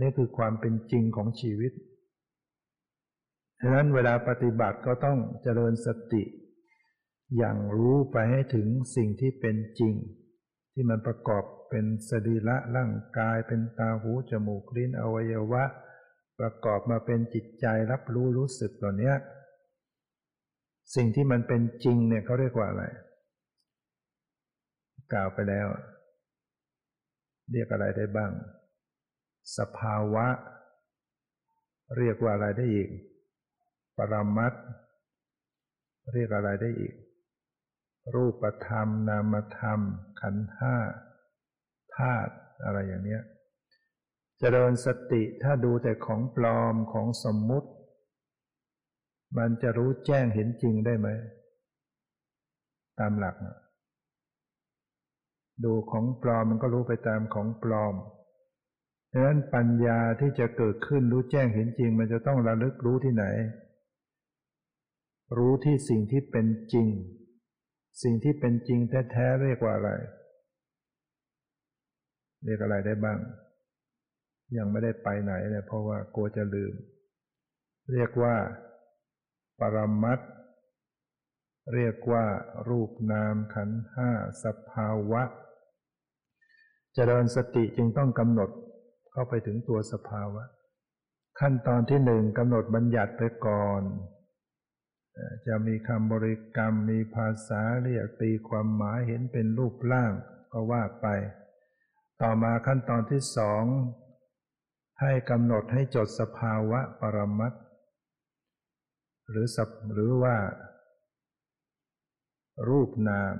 [0.00, 1.72] นี่คือความเป็นจริงของชีวิต
[3.60, 6.22] ฉะนั้นเวลาปฏิบัติก็ต้องเจริญสติ
[7.36, 9.94] อย่างรู้ไปให้ถึงสิ่งที่เป็นจริง
[10.72, 15.64] ที่มันประกอบ เป็นสรีระร่างกาย เป็นตาหูจมูกลิ้นอวัยวะ
[16.38, 19.12] ประกอบมาเป็นจิตใจรับรู้รู้สึกเหล่านี้
[20.94, 22.84] สิ่งที่มันเป็นจริงเนี่ยเขาเรียกว่าอะไร
[25.12, 25.66] กล่าวไปแล้ว
[27.52, 28.32] เรียกอะไรได้บ้าง
[29.58, 30.26] สภาวะ
[31.98, 32.90] เรียกว่าอะไรได้อีก
[33.96, 34.54] ปรมัต
[36.12, 36.94] เรียกอะไรได้อีก
[38.14, 39.80] รูปธรรม นามธรรม
[40.20, 40.76] ขันธ์ห้า
[41.98, 42.32] ธาตุ
[42.64, 43.26] อะไรอย่างเนี้ยจ
[44.38, 47.68] เจริญสติถ้าดูแต่ของปลอมของสมมุติ
[49.38, 51.08] มันจะรู้แจ้งเห็นจริงได้ไหม
[52.98, 53.36] ตามหลัก
[55.64, 57.94] ดูของปลอมมันก็รู้ไปตามของปลอม
[59.12, 63.24] ดังนั้นปัญญาที่จะเกิดขึ้นรู้แจ้งเห็นจริง มันจะต้องระลึกรู้ที่ไหน
[65.38, 66.88] รู้ที่สิ่งที่เป็นจริง
[68.02, 68.80] สิ่งที่เป็นจริง
[69.10, 69.90] แท้ๆเรียกว่าอะไร
[72.46, 73.18] เรียกอะไรได้บ้าง
[74.56, 76.74] ยังไม่ได้ไปไหนเลยเพราะว่ากลัวจะลืม
[77.92, 78.34] เรียกว่า
[79.60, 80.20] ปรมัต
[81.74, 82.24] เรียกว่า
[82.68, 84.10] รูปนามขันห้า
[84.44, 85.22] สภาวะ
[86.94, 88.50] เจริญสติจึงต้องกำหนด
[89.12, 90.44] เข้าไปถึงตัวสภาวะ
[91.40, 93.82] ขั้นตอนที่หนึ่งกำหนดบัญญัติไปก่อน
[95.46, 100.12] จะมีคำบริกรรมมีภาษาเรียกตีความหมายเห็นเป็นรูปร่าง
[100.52, 101.06] ก็ว่าไป
[102.22, 103.64] ต่อมาขั้นตอนที่สอง
[105.00, 107.52] ให้กำหนดให้จดสภาวะปรมัต
[109.30, 110.36] หรือสับหรือว่า
[112.68, 113.36] รูปนาม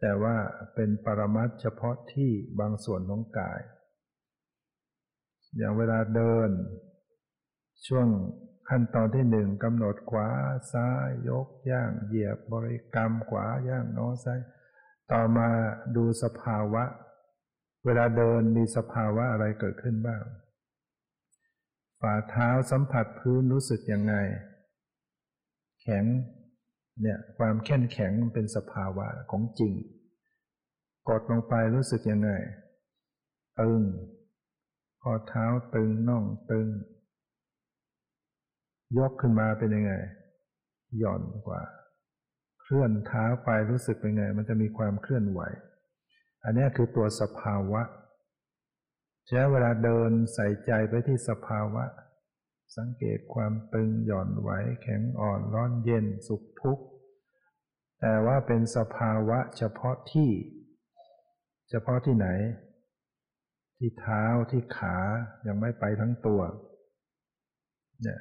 [0.00, 0.36] แต่ว่า
[0.74, 2.30] เป็นปรมัตเฉพาะที่
[2.60, 3.62] บางส่วนของกาย
[5.56, 6.50] อย่างเวลาเดิน
[7.86, 8.08] ช่วง
[8.68, 10.28] ขั้นตอนที่หนึ่งกำหนดขวา
[10.72, 14.40] ซ้ายยกย่าง เหยียบบริกรรมขวาย่างน้อซ้าย
[15.12, 15.48] ต่อมา
[15.96, 16.84] ดูสภาวะ
[17.84, 20.22] เวลาเดินมีสภาวะอะไรเกิดขึ้นบ้าง
[22.00, 24.14] ฝ่าเท้าสัมผัสพื้นรู้สึกยังไง
[25.82, 26.04] แข็ง
[27.00, 29.72] เนี่ยความแข็งแข็งมันเป็นสภาวะของจริง
[31.08, 32.30] กดลงไปรู้สึกยังไง
[33.60, 33.82] ตึง
[35.02, 36.68] ข้อเท้าตึงน่องตึง
[38.98, 39.92] ยกขึ้นมาเป็นยังไง
[40.98, 41.62] หย่อนกว่า
[42.60, 45.40] เคลื่อนเท้าไปรู้สึกเป็นไง มันจะมีความเคลื่อนไหว
[46.44, 47.82] อันนี้คือตัวสภาวะ
[49.26, 51.84] ใช้เวลาเดินใส่ใจไปที่สภาวะ
[52.76, 54.50] สังเกตความตึงหย่อนไหว
[54.82, 56.84] แข็งอ่อนร้อนเย็นสุขทุกข์
[58.00, 60.30] แต่ว่าเป็นสภาวะเฉพาะที่
[61.70, 62.28] เฉพาะที่ไหน
[63.78, 64.96] ที่เท้าที่ขา
[65.46, 66.40] ยังไม่ไปทั้งตัว
[68.02, 68.20] เนี่ย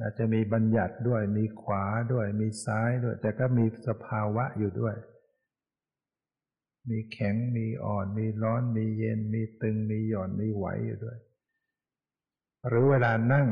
[0.00, 4.94] อาจจะมีบัญญัติด้วยมีขวาด้วยมีซ้ายด้วย แต่ก็มีสภาวะอยู่ด้วย
[6.88, 11.18] มีแข็งมีอ่อนมีร้อนมีเย็นมีตึงมีหย่อนมีไหวอยู่ด้วย
[12.66, 13.48] หรือเวลานั่ง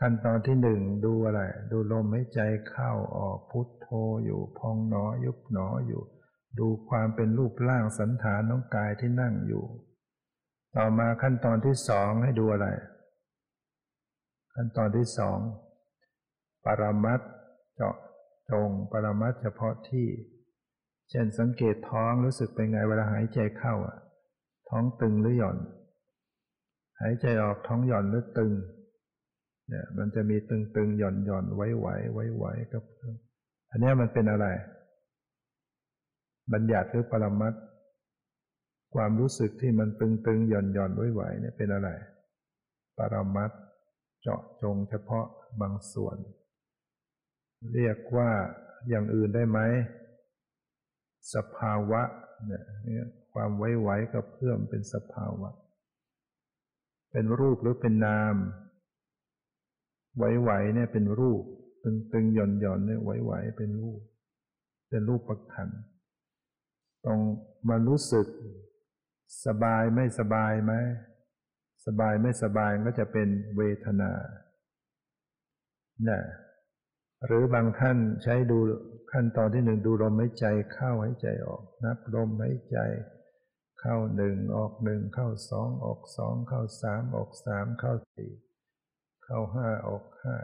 [0.00, 3.88] ขั้นตอนที่หนึ่งดูอะไร ดูลมหายใจเข้าออกพุทโธ
[4.24, 6.02] อยู่พองหนอยุบหนออยู่
[6.58, 9.64] ดูความเป็นรูปร่างสันฐานน้องกายที่นั่งอยู่
[10.76, 12.68] ต่อมาขั้นตอนที่สองให้ดูอะไร
[14.54, 15.38] ขั้นตอนที่สอง
[16.64, 17.20] ปรมัต
[17.74, 17.96] เจาะ
[18.50, 20.06] จงปรมัตเฉพาะที่
[21.10, 23.96] เช่นสังเกตท้องรู้สึกเป็นไงเวลาหายใจเข้าอะ
[24.68, 25.58] ท้องตึงหรือหย่อน
[27.00, 28.52] หายใจออกท้องหย่อนหรือตึง
[29.68, 32.82] เนี่ย มันจะมีตึงตึงหย่อนหย่อนไว้ไหวไว้ไหวกับ
[33.70, 34.46] อันนี้มันเป็นอะไร
[36.52, 37.54] บัญญัติหรือปรมัต
[38.94, 41.88] ความรู้สึกที่มันตึงตึงหย่อนหย่อนไว้ไหวเนี่ยเป็นอะไร
[42.98, 43.50] ปรมัต
[44.22, 45.26] เจาะจงเฉพาะ
[45.60, 46.16] บางส่วน
[47.74, 48.30] เรียกว่า
[48.88, 49.58] อย่างอื่นได้ไหม
[51.34, 52.02] สภาวะ
[52.46, 55.50] เนี่ยความไว้ไว้กับเพื่อมเป็นสภาวะ
[57.12, 58.34] เป็นรูปหรือเป็นนาม
[60.18, 61.42] ไว้ไหวเนี่ยเป็นรูป
[61.84, 64.00] ตึงตึงหย่อนหย่อนเนี่ยไว้ไหวเป็นรูป
[64.88, 65.68] เป็นรูปประคัน
[67.06, 67.20] ต้อง
[67.68, 68.26] มารู้สึก
[69.46, 70.72] สบายไม่สบายไหม
[71.86, 74.12] สบายไม่สบายก็จะเป็นเวทนา
[76.08, 76.20] น่ะ
[77.26, 78.58] หรือบางท่านใช้ดู
[79.12, 82.78] ขั้นตอนที่หนึ่งดูลมหายใจเข้าหายใจออก นับลมหายใจ
[83.80, 88.32] เข้าหนึ่งออกหนึ่งเข้าสองออกสองเข้าสามออกสามเข้าสี่
[89.24, 90.36] เข้าห้าออกห้า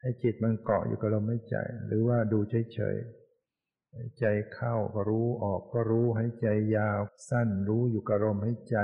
[0.00, 8.76] ให้จิตมันเกาะอยู่กับลมหายใจ หรือว่าดูเฉยๆหายใจเข้าก็รู้ออกก็รู้หายใจยาวสั้นรู้อยู่กับลมหายใจ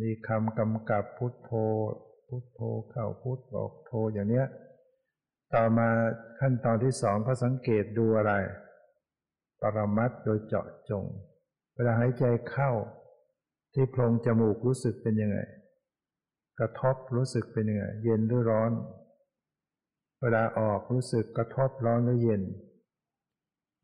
[0.00, 1.50] มีคำกำกับพุทโธ
[2.26, 4.46] พุทโธเข้าพุทออกโธอย่างเนี้ย
[5.54, 5.88] ต่อมา
[6.40, 8.32] ขั้นตอนที่สองก็สังเกตดูอะไร
[9.60, 11.04] ปรมัตโดยเจาะจง
[11.74, 12.70] เวลาหายใจเข้า
[13.74, 15.38] ที่โพรงจมูกรู้สึกเป็นยังไง
[16.58, 18.72] กระทบรู้สึกเป็นยังไง เย็นหรือร้อน
[20.20, 22.42] เวลาออกรู้สึกกระทบร้อนหรือเย็น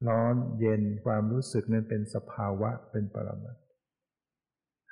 [0.09, 3.57] ร้อนเย็นความรู้สึกนั้นเป็นสภาวะเป็นปรมัต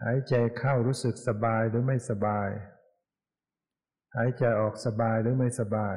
[0.02, 2.48] หายใจเข้ารู้สึกสบายหรือไม่สบาย
[4.16, 5.96] หายใจออกสบายหรือไม่สบาย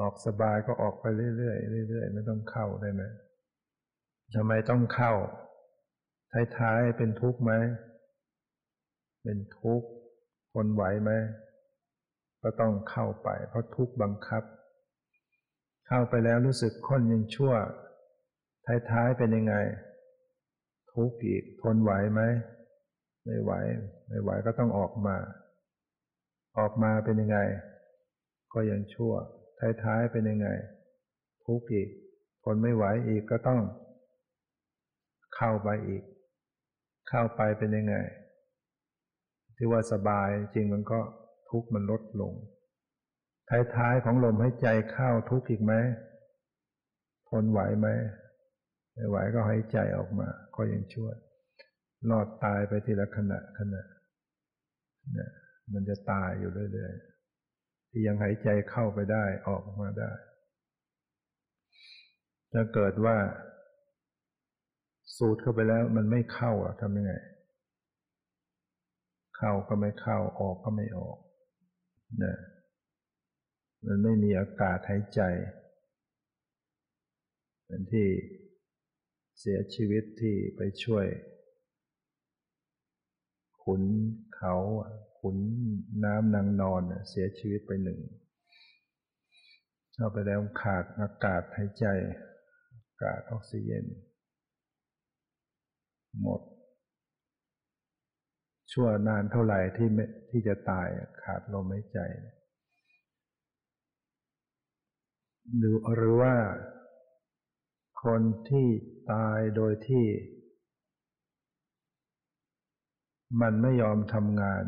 [0.00, 1.04] ออกสบายก็ออกไป
[1.36, 3.02] เรื่อยๆเรื่อยๆไม่ต้องเข้าได้ไหม
[4.34, 5.12] ทำไมต้องเข้า
[6.58, 7.52] ท้ายๆเป็นทุกข์ไหม
[9.22, 9.88] เป็นทุกข์
[10.52, 11.10] ทนไหวไหม
[12.42, 14.42] ก็ต้องเข้าไป เพราะทุกข์บังคับ
[15.88, 17.54] เข้าไปแล้วรู้สึกค้นยังชั่ว
[18.90, 19.54] ท้ายๆเป็นยังไง
[20.92, 22.22] ทุกข์อีกทนไหวไหม
[23.24, 23.52] ไม่ไหว
[24.08, 25.16] ไม่ไหวก็ต้องออกมา
[26.58, 27.38] ออกมาเป็นยังไง
[28.52, 29.14] ก็ยังชั่ว
[29.84, 30.48] ท้ายๆเป็นยังไง
[31.44, 31.88] ทุกข์อีก
[32.44, 33.60] คนไม่ไหวอีกก็ต้อง
[35.36, 36.02] เข้าไปอีก
[37.08, 37.96] เข้าไปเป็นยังไง
[39.56, 41.00] ที่ว่าสบายจริงมันก็
[41.50, 42.32] ทุกข์มันลดลง
[43.76, 45.72] ท้ายๆของลมให้ใจเข้าทุกข์อีกไหม
[47.28, 47.88] ทนไหวไหม
[48.94, 51.14] ไม่ไหวก็ให้ใจออกมา ก็ยังช่วย
[52.10, 53.82] รอดตายไปทีละขณะขณะ
[55.14, 55.30] เนี่ย
[55.72, 57.15] มันจะตายอยู่เรื่อยๆ
[57.98, 60.12] ที่ยังหายใจเข้าไปได้ออกมาได้
[62.52, 63.16] ถ้าเกิดว่า
[65.16, 67.12] สูดเข้าไปแล้วมันไม่เข้าอะทำยังไง
[69.36, 71.18] เข้าก็ไม่เข้าออกก็ไม่ออก
[72.24, 72.36] นะ
[73.86, 75.20] มันไม่มีอากาศหายใจ
[77.62, 78.08] เหมือนที่
[79.38, 81.06] เสียชีวิตที่ไปช่วย
[83.62, 83.82] ขุน
[84.36, 84.54] เขา
[85.26, 85.40] ขุน
[86.04, 88.00] น้ำนางนอนเสียชีวิตไปหนึ่ง
[89.94, 91.86] เข้าไปแล้วขาดอากาศหายใจ
[92.84, 93.84] อากาศออกซิเจน
[96.20, 96.40] หมด
[98.72, 99.88] ชั่วนานเท่าไหร่ที่
[100.30, 100.88] ที่จะตาย
[101.22, 101.98] ขาดลมหายใจ
[105.56, 106.34] หรือหรือว่า
[108.04, 108.68] คนที่
[109.12, 110.06] ตายโดยที่
[113.40, 114.64] มันไม่ยอมทำงาน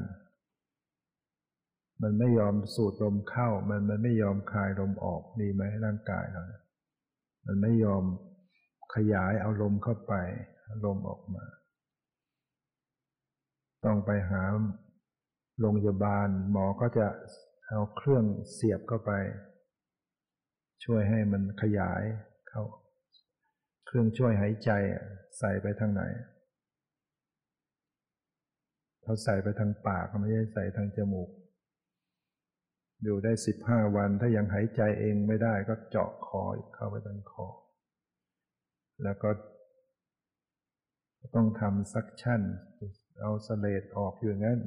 [2.02, 6.62] มันไม่ยอมสูดลมเข้า มันมันไม่ยอมคลายลมออกดีไหมร่างกายเรานะ
[7.46, 8.04] มันไม่ยอม
[8.94, 10.14] ขยายเอาลมเข้าไป
[10.84, 11.44] ลมออกมา
[13.84, 14.42] ต้องไปหา
[15.58, 17.06] โรงพยาบาล หมอก็จะ
[17.68, 19.12] เอาเครื่องเสียบเข้าไป
[20.84, 22.02] ช่วยให้มันขยาย
[22.48, 22.62] เข้า
[23.86, 24.70] เครื่องช่วยหายใจ
[25.38, 26.02] ใส่ไปทางไหน
[29.02, 31.28] เขาใส่ไปทางปากไม่ใช่ใส่ทางจมูก
[33.02, 36.42] อยู่ได้สิบห้าวัน ถ้ายังหายใจเองไม่ได้ก็เจาะคอ
[36.74, 37.46] เข้าไปทางคอ
[39.04, 39.30] แล้วก็
[41.34, 42.42] ต้องทำซักชั่น
[43.20, 44.60] เอาสเลดออกอยู่งั้น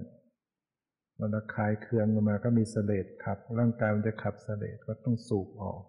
[1.19, 5.81] มันคลายเครื่องมาก็มีสเลดขับ ร่างกายมันจะขับสเลดก็ต้องสูบออก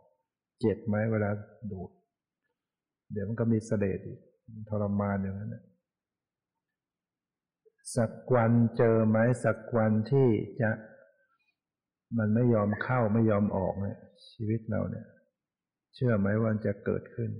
[0.61, 1.31] เจ็บไหมเวลา
[1.71, 1.91] ดูด
[3.13, 4.21] เดี๋ยวมันก็มีเสด็จอีก
[4.69, 5.57] ทรมานอย่างนั้น
[7.97, 10.29] สักวันเจอไหมสักวันที่
[10.61, 10.71] จะ
[12.19, 13.99] มันไม่ยอมเข้าไม่ยอมออกเนี่ย
[14.31, 15.07] ชีวิตเราเนี่ย
[15.95, 17.31] เชื่อไหมว่าจะเกิดขึ้น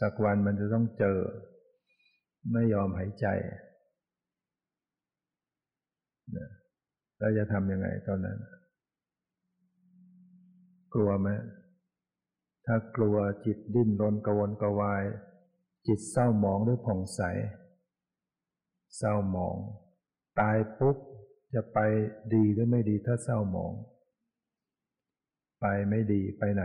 [0.00, 1.18] สักวันมันจะต้องเจอ
[2.52, 3.26] ไม่ยอมหายใจ
[7.18, 8.38] เราจะทำยังไงตอนนั้น
[10.94, 11.28] กลัวไหม
[12.66, 15.04] ถ้ากลัวจิตดิ้นรนกวนกวาย
[15.86, 17.20] จิตเศร้าหมองหรือผ่องใส
[18.96, 19.56] เศร้าหมอง
[20.40, 20.96] ตายปุ๊บ
[21.54, 21.78] จะไป
[22.34, 23.72] ดีหรือไม่ดีถ้าเศร้าหมอง
[25.60, 26.64] ไปไม่ดีไปไหน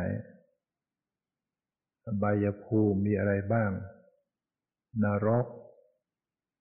[2.24, 3.72] บายภูมิมีอะไรบ้าง
[5.04, 5.46] นรก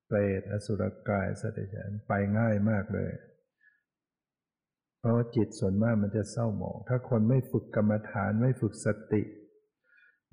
[0.07, 3.13] เปรตอสุรกายสตว์เดรันไปง่ายมากเลย
[4.99, 9.23] เพราะว่าจิตส่วนมากมันจะเศร้าหมอง ถ้าคนไม่ฝึกกรรมฐานไม่ฝึกสติ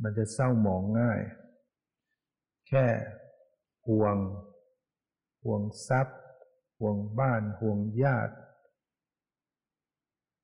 [0.04, 1.22] มันจะเศร้าหมองง่าย
[2.68, 2.86] แค่
[3.88, 4.16] ห่วง
[5.44, 6.21] ห่วงทรัพย์
[6.82, 8.36] ห่วงบ้านห่วงญาติ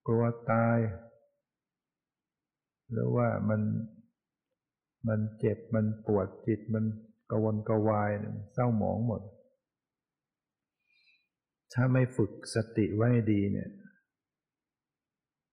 [0.07, 0.79] กลัวตาย
[2.91, 3.61] หรือว่ามัน
[5.07, 6.85] มันเจ็บมันปวดจิตมัน
[7.31, 8.11] กวนกวาย
[8.53, 9.21] เศร้าหมองหมด
[11.73, 13.69] ถ้าไม่ฝึกสติไว้ดีเนี่ย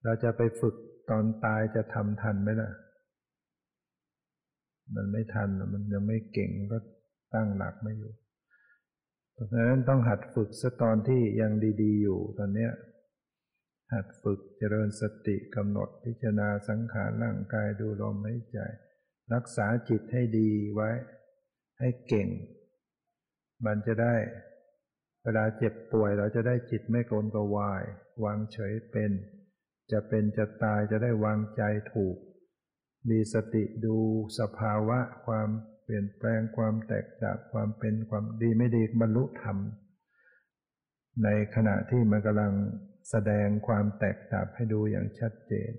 [0.03, 0.77] เราจะไปฝึก
[1.11, 2.71] ตอนตายจะทำทันไหมล่ะ
[4.95, 6.79] มันไม่ทัน มันยังไม่เก่งก็
[7.35, 8.13] ตั้งหลักไม่อยู่
[9.35, 12.73] เพราะฉะนั้นต้องหัดฝึกซะตอนที่ยังดี ๆ อยู่ตอนเนี้ย
[13.93, 18.59] หัดฝึกเจริญสติกำหนดพิจารณาสังขารร่างกายดูลมหายใจ
[19.35, 20.91] รักษาจิตให้ดีไว้
[21.79, 22.29] ให้เก่ง
[23.67, 24.17] มันจะได้
[25.23, 27.83] เวลาเจ็บป่วยเราจะได้จิตไม่โกรนกวาย
[28.25, 29.13] วางเฉยเป็น
[29.93, 32.17] จะเป็นจะตายจะได้วางใจถูก
[33.11, 33.97] มีสติดู
[34.39, 39.57] สภาวะความเปลี่ยนแปลงความแตกจากความเป็นความดีไม่ดีบรรลุธรรม
[41.25, 42.53] ในขณะที่มันกำลัง
[43.11, 45.73] แสดงความแตกต่างให้ดูอย่างชัดเจน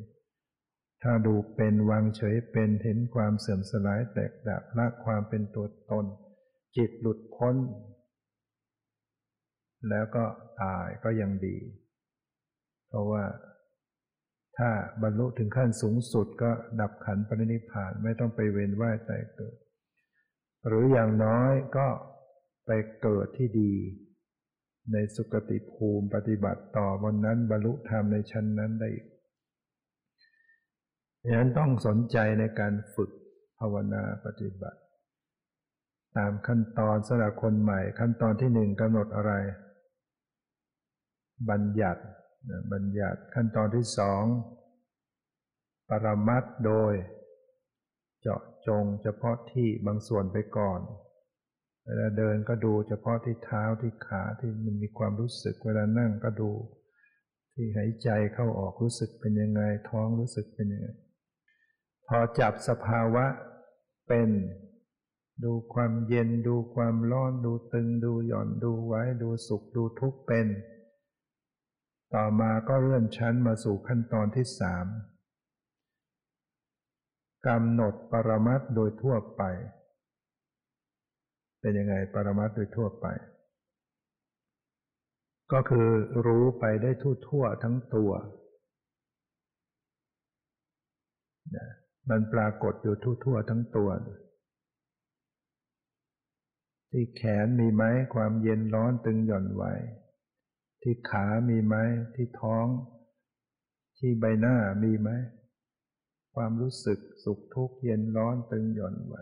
[1.03, 6.05] ถ้าดูเป็นวางเฉยเป็นเห็นความเสื่อมสลายแตกดับละความเป็นตัวตน
[6.77, 7.55] จิตหลุดพ้น
[9.89, 10.25] แล้วก็
[10.61, 11.57] ตายก็ยังดี
[12.87, 13.23] เพราะว่า
[14.57, 14.69] ถ้า
[15.03, 16.51] บรรลุถึงขั้นสูงสุดก็
[16.81, 19.55] ดับขันปรินิพานไม่ต้องไปเวียนว่ายตายเกิด
[20.65, 21.87] หรืออย่างน้อยก็
[22.65, 23.73] ไปเกิดที่ดี
[24.91, 28.89] ในสุคติภูมิปฏิบัติต่อวันนั้นบรรลุธรรมในชั้นนั้นได้
[31.21, 33.11] ดังนั้นต้องสนใจในการฝึก
[33.59, 34.79] ภาวนาปฏิบัติ
[36.17, 39.33] ตามขั้นตอนสำหรับคนใหม่ ขั้นตอนที่หนึ่งกำหนดอะไร
[41.49, 42.03] บัญญัติ
[42.71, 44.23] บัญญัติขั้นตอนที่สอง
[45.89, 46.93] ปรมัตโดย
[48.27, 50.79] เจาะจงเฉพาะที่บางส่วนไปก่อน
[51.85, 56.51] เวลาเดินก็ดูเฉพาะที่เท้าที่ขาที่มันมีความรู้สึก เวลานั่งก็ดู
[57.53, 60.87] ที่หายใจเข้าออกรู้สึกเป็นยังไง ท้องรู้สึกเป็นยังไง
[62.07, 63.25] พอจับสภาวะ
[64.07, 64.29] เป็น
[65.43, 70.47] ดูความเย็นดูความร้อน ดูตึง ดูหย่อนดูไว้ ดูสุขดูทุกข์เป็น
[72.13, 74.85] ต่อมาก็เลื่อนชั้นมาสู่ขั้นตอนที่สาม
[77.47, 79.43] กำหนดปรมัตโดยทั่วไป
[81.61, 83.07] เป็นยังไงปรมัตโดยทั่วไป
[85.51, 85.87] ก็คือ
[86.25, 88.11] รู้ไปได้ทั่วๆทั้งตัว
[92.09, 93.89] มันปรากฏอยู่ทั่วๆทั้งตัว
[96.91, 97.83] ที่แขนมีไหม
[98.13, 99.63] ความเย็นร้อนตึงหย่อนไหว
[100.81, 101.75] ที่ขามีไหม
[102.15, 102.65] ที่ท้อง
[103.97, 105.09] ที่ใบหน้ามีไหม
[106.35, 109.15] ความรู้สึกสุขทุกข์เย็นร้อนตึงหย่อนไหว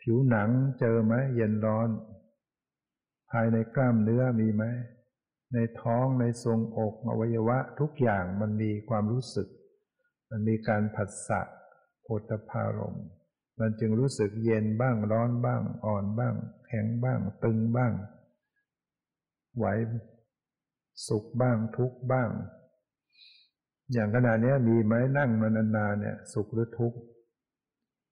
[0.00, 1.88] ผิวหนังเจอไหมเย็นร้อน
[3.30, 4.64] ภายในกล้ามเนื้อมีไหม
[5.52, 9.48] ในท้องในทรงอกอวัยวะทุกอย่างมันมีความรู้สึก
[10.30, 11.40] มันมีการผัสสะ
[12.02, 12.98] โพธพารม
[13.60, 16.34] มันจึงรู้สึกเย็นบ้างร้อนบ้าง อ่อนบ้าง
[16.66, 17.92] แข็งบ้าง ตึงบ้าง
[19.56, 19.66] ไหว
[21.08, 22.30] สุขบ้างทุกบ้าง
[23.92, 26.98] อย่างขณะนี้มีไหมนั่งมานานๆเนี่ย สุขหรือทุกข์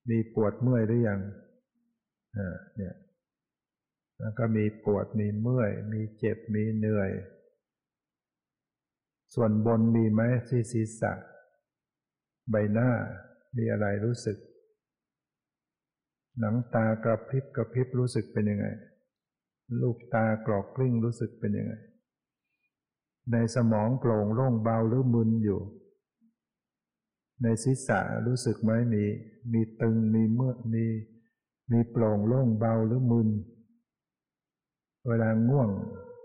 [0.09, 1.19] มีปวดเมื่อยหรือยัง
[2.37, 2.95] อ่าเนี่ย
[4.19, 7.11] แล้วก็มีปวดมีเมื่อย มีเจ็บมีเหนื่อย
[9.33, 11.13] ส่วนบนมีไหมที่ศีรษะ
[12.49, 12.89] ใบหน้า
[13.57, 14.37] มีอะไรรู้สึก
[16.39, 18.67] หนังตากระพริบกระพริบรู้สึกเป็นยังไง
[19.81, 21.73] ลูกตากรอกกลิ้งรู้สึกเป็นยังไง
[23.31, 25.61] ในสมองโปร่งโล่งเบาหรือมึนอยู่
[27.43, 29.03] ในศีรษะรู้สึกไหมมี
[29.53, 30.85] มีตึงมีเมื่อมี
[31.71, 33.29] มีโปร่งโล่งเบาหรือมึน
[35.07, 35.69] เวลาง่วง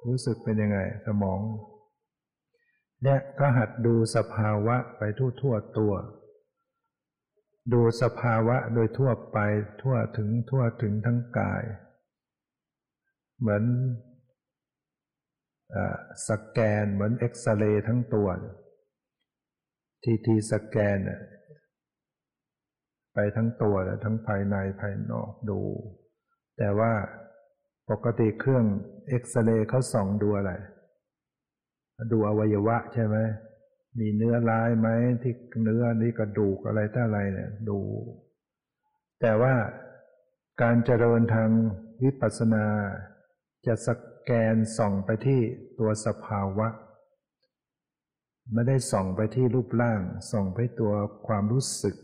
[0.06, 1.40] รู้สึกเป็นยังไงสมอง
[3.02, 5.94] เนี่ยก็หัดดูสภาวะไปทั่วทั่วตัว
[7.72, 9.38] ดูสภาวะโดยทั่วไป
[9.82, 11.62] ทั่วถึงทั่วถึงทั้งกาย
[13.38, 13.64] เหมือน
[16.28, 18.28] สแกนเหมือนเอ็กซเรย์ทั้งตัว
[20.02, 20.98] ทีทีสแกน
[23.14, 25.60] ไปทั้งตัวและทั้งภายในภายนอกดู
[26.58, 26.92] แต่ว่า
[27.90, 28.64] ปกติเครื่อง
[29.08, 30.52] เอ็กซเรย์เขาส่องดูอะไร
[32.12, 33.16] ดูอวัยวะใช่ไหม
[33.98, 34.88] มีเนื้อลายไหม
[35.22, 37.80] ที่เนื้อนี่กระดูกอะไรท่าอะไรเนี่ยดู
[39.20, 39.54] แต่ว่า
[40.62, 41.50] การเจริญทาง
[42.02, 42.66] วิปัสสนา
[43.66, 43.88] จะส
[44.30, 45.40] แกนส่องไปที่
[45.78, 46.68] ตัวสภาวะ
[48.52, 50.00] ไม่ได้ส่องไปที่รูปร่าง
[50.30, 50.92] ส่องไปตัว
[51.26, 51.96] ความรู้สึก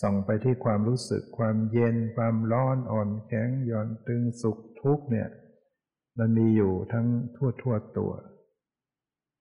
[0.00, 5.28] ส่องไปที่ความรู้สึก ความเย็น ความร้อนอ่อนแข็งหย่อนตึงสุขทุกเนี่ย
[6.18, 7.06] มันมีอยู่ทั้ง
[7.36, 8.12] ทั่วทั่วตัว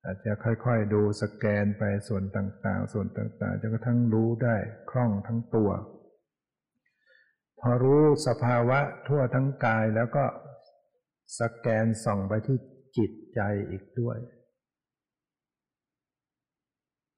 [0.04, 4.56] อาจจะค่อยๆดูสแกนไปส่วนต่างๆ ส่วนต่างๆจนกระทั่งรู้ได้
[4.90, 5.70] คล่องทั้งตัว
[7.60, 10.26] พอรู้สภาวะทั่วทั้งกายแล้วก็
[11.40, 12.58] สแกนส่องไปที่
[12.98, 14.18] จิตใจอีกด้วย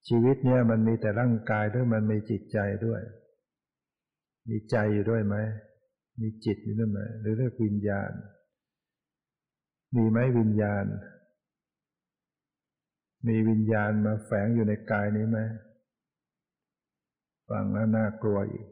[0.07, 3.01] ชีวิตเนี่ยมันมีแต่ร่างกายด้วยมันมีจิตใจด้วย
[4.49, 5.35] มีใจอยู่ด้วยไหม
[6.21, 8.11] มีจิตอยู่ด้วยไหมหรือเรียกวิญญาณ
[9.95, 10.85] มีไหมวิญญาณ
[13.27, 15.39] มีวิญญาณมาแฝงอยู่ในกายนี้ไหม
[17.49, 18.67] ฟังแล้วน่ากลัวอีก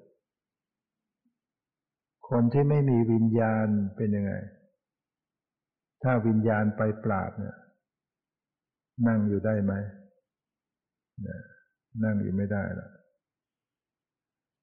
[2.30, 4.34] คนที่ไม่มีวิญญาณเป็นยังไง
[6.04, 7.56] ถ้าวิญญาณไปปราบเนี่ย
[9.08, 9.74] นั่งอยู่ได้ไหม
[12.04, 12.90] นั่งอยู่ไม่ได้ละ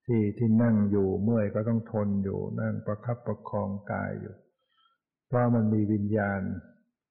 [0.06, 4.34] ที่ที่นั่งอยู่เมื่อยก็ต้องทนอยู่ นั่งประคับประคองกายอยู่
[5.26, 6.40] เพราะมันมีวิญญาณ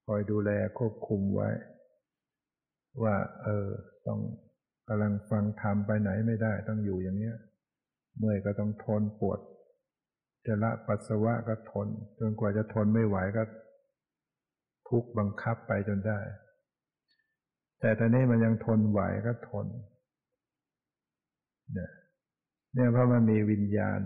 [0.06, 1.50] คอยดูแลควบคุมไว้
[3.04, 3.70] ว่า เออ
[4.08, 4.20] ต้อง
[4.88, 7.36] กำลังฟังธรรมไปไหนไม่ได้ ต้องอยู่อย่างเนี้ย
[8.18, 9.40] เมื่อยก็ต้องทนปวด
[10.46, 11.88] จะละปัสสาวะก็ทน
[12.20, 13.44] จนกว่าจะทนไม่ไหวก็
[14.88, 16.20] ทุกบังคับไปจนได้
[17.80, 19.68] แต่ตอนนี้มันยังทนไหวก็ทน
[21.74, 21.92] เนี่ย
[22.74, 24.00] เนี่ยเพราะมันมีวิญญาณ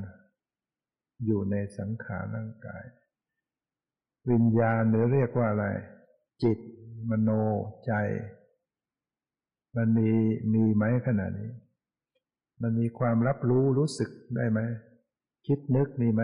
[1.26, 2.84] อยู่ในสังขารร่างกาย
[4.32, 5.68] วิญญาณหรือเรียกว่าอะไร
[6.44, 6.60] จิต
[7.10, 7.30] มโน
[7.86, 7.94] ใจ
[9.78, 10.12] มันมี
[10.54, 11.52] มีไหมขนาดนี้
[12.62, 14.60] มันมีความรับรู้รู้สึกได้ไหม
[15.48, 16.24] คิดนึกมีไหม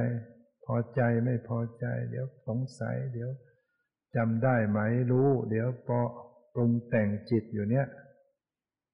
[0.66, 3.30] พอใจไม่พอใจ เดี๋ยวสงสัย เดี๋ยว
[4.16, 4.80] จำได้ไหม
[5.12, 6.00] รู้ เดี๋ยวพอ
[6.54, 7.86] ปรุงแต่งจิตอยู่เนี้ย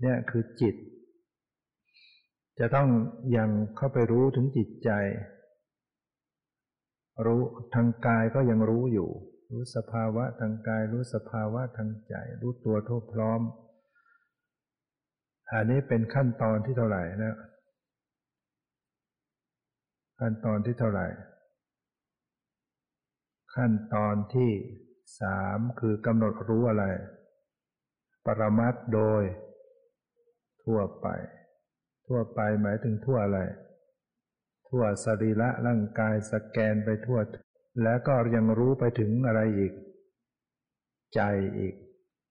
[0.01, 0.75] เนี่ยคือจิต
[2.59, 2.89] จะต้อง
[3.37, 4.91] ยังเข้าไปรู้ถึงจิตใจ
[7.25, 7.41] รู้
[7.75, 9.09] ทางกายก็ยังรู้อยู่
[9.51, 13.41] รู้สภาวะทางกาย รู้สภาวะทางใจ รู้ตัวทั่วพร้อม
[15.51, 17.35] อันนี้เป็นขั้นตอนที่เท่าไหร่นะ
[20.19, 21.07] ขั้นตอนที่เท่าไหร่
[23.55, 24.51] ขั้นตอนที่
[25.19, 26.85] สามคือกำหนดรู้อะไร
[28.25, 29.23] ปรมัตโดย
[30.63, 31.07] ทั่วไป
[32.07, 33.39] ทั่วไปหมายถึงทั่วอะไร
[34.69, 37.19] ทั่วสรีระร่างกายสแกนไปทั่ว
[37.83, 39.73] แล้วก็ยังรู้ไปถึงอะไรอีก
[41.15, 41.21] ใจ
[41.57, 41.75] อีก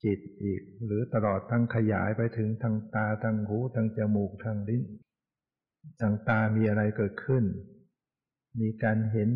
[0.04, 4.82] จิตอีก หรือตลอดทั้งขยายไปถึงทางตาทางหูทางจมูกทางลิ้น
[6.00, 7.44] ทางตามีอะไรเกิดขึ้น
[8.60, 9.28] มีการเห็น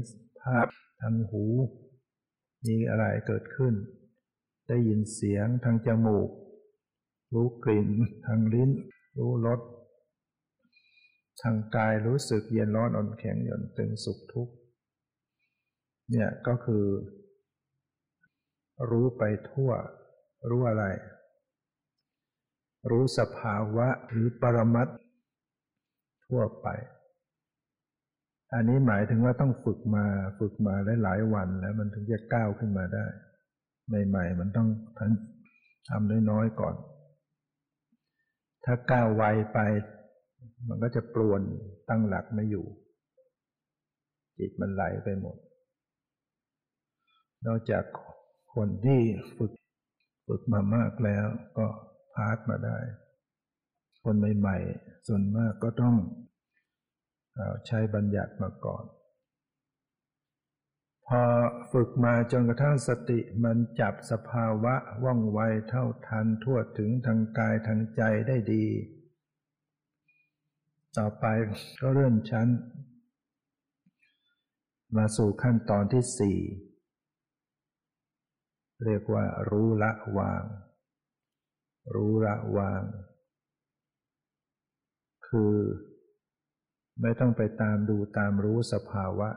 [0.42, 0.66] ภาพ
[1.02, 1.44] ทางหู
[2.66, 3.74] มีอะไรเกิดขึ้น
[4.68, 6.30] ได้ยินเสียงทางจมูก
[7.34, 7.88] รู้กลิ่น
[8.26, 8.70] ทางลิ้น
[9.18, 9.60] รู้รส
[11.42, 14.54] ทางกายรู้สึกเย็นร้อนอ่อนแข็งหย่อนตึงสุขทุกข์
[16.10, 16.84] เนี่ยก็คือ
[18.90, 19.70] รู้ไปทั่ว
[20.50, 20.84] รู้อะไร
[22.90, 24.88] รู้สภาวะหรือปรมัต
[26.26, 26.68] ทั่วไป
[28.54, 30.04] อันนี้หมายถึงว่าต้องฝึกมา
[30.38, 33.04] ฝึกมาหลายๆวันแล้วมันถึงจะก้าวขึ้นมาได้
[34.08, 34.68] ใหม่ ๆ มันต้อง
[35.88, 36.74] ทำน้อยๆก่อน
[38.64, 39.58] ถ้าก้าวไวไป
[40.68, 41.40] มันก็จะปลวน
[41.88, 42.66] ตั้งหลักไม่อยู่
[44.38, 45.36] จิตมันไหลไปหมด
[47.46, 47.84] นอกจาก
[48.54, 49.00] คนที่
[49.36, 49.52] ฝึก
[50.26, 51.26] ฝึกมามากแล้ว
[51.58, 51.66] ก็
[52.14, 52.78] พาดมาได้
[54.04, 55.94] คนใหม่ ๆ ส่วนมากก็ต้อง
[57.66, 58.84] ใช้บัญญัติมาก่อน
[61.06, 61.22] พอ
[61.72, 64.74] ฝึกมาจนกระทั่งสติมันจับสภาวะ
[65.04, 68.66] ว่องไวเท่าทันทั่วถึงทางกายทางใจได้ดี
[70.96, 71.24] ต่อไป
[71.80, 72.48] ก็เริ่มชั้น
[74.96, 76.38] มาสู่ขั้นตอนที่สี่
[78.84, 80.44] เรียกว่ารู้ละวาง
[81.94, 82.82] รู้ละวาง
[85.28, 85.54] คือ
[87.02, 89.30] ไม่ต้องไปตามดูตามรู้สภาวะ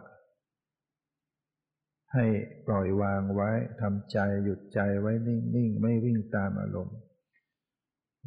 [2.13, 2.25] ให้
[2.67, 3.51] ปล่อยวางไว้
[3.81, 6.97] ทำใจหยุดใจไว้นิ่งๆ ไม่วิ่งตามอารมณ์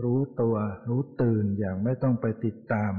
[0.03, 0.57] รู้ตัว
[0.89, 2.95] รู้ตื่นอย่างไม่ต้องไปติดตาม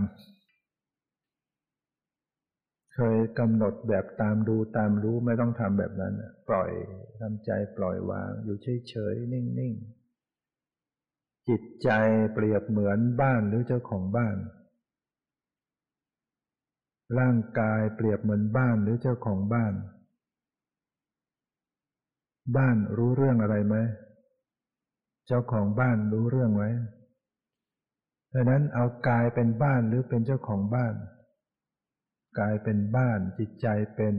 [2.96, 6.14] เคยกำหนดแบบตามดูตามรู้ไม่ต้องทำแบบนั้น
[6.50, 6.72] ปล่อย
[7.20, 8.58] ทำใจปล่อยวางอยู่
[8.90, 11.90] เฉยๆนิ่งๆ จิตใจ
[12.34, 14.38] เปรียบเหมือนบ้านหรือเจ้าของบ้าน
[17.20, 19.74] ร่างกายเปรียบเหมือนบ้านหรือเจ้าของบ้าน
[22.58, 23.76] บ้านรู้เรื่องอะไรไหม
[25.28, 26.66] เจ้าของบ้านรู้เรื่องไหม
[28.34, 30.94] ดังนั้นเอากายเป็นบ้านหรือเป็นเจ้าของบ้าน
[32.40, 34.16] กายเป็นบ้านจิตใจเป็น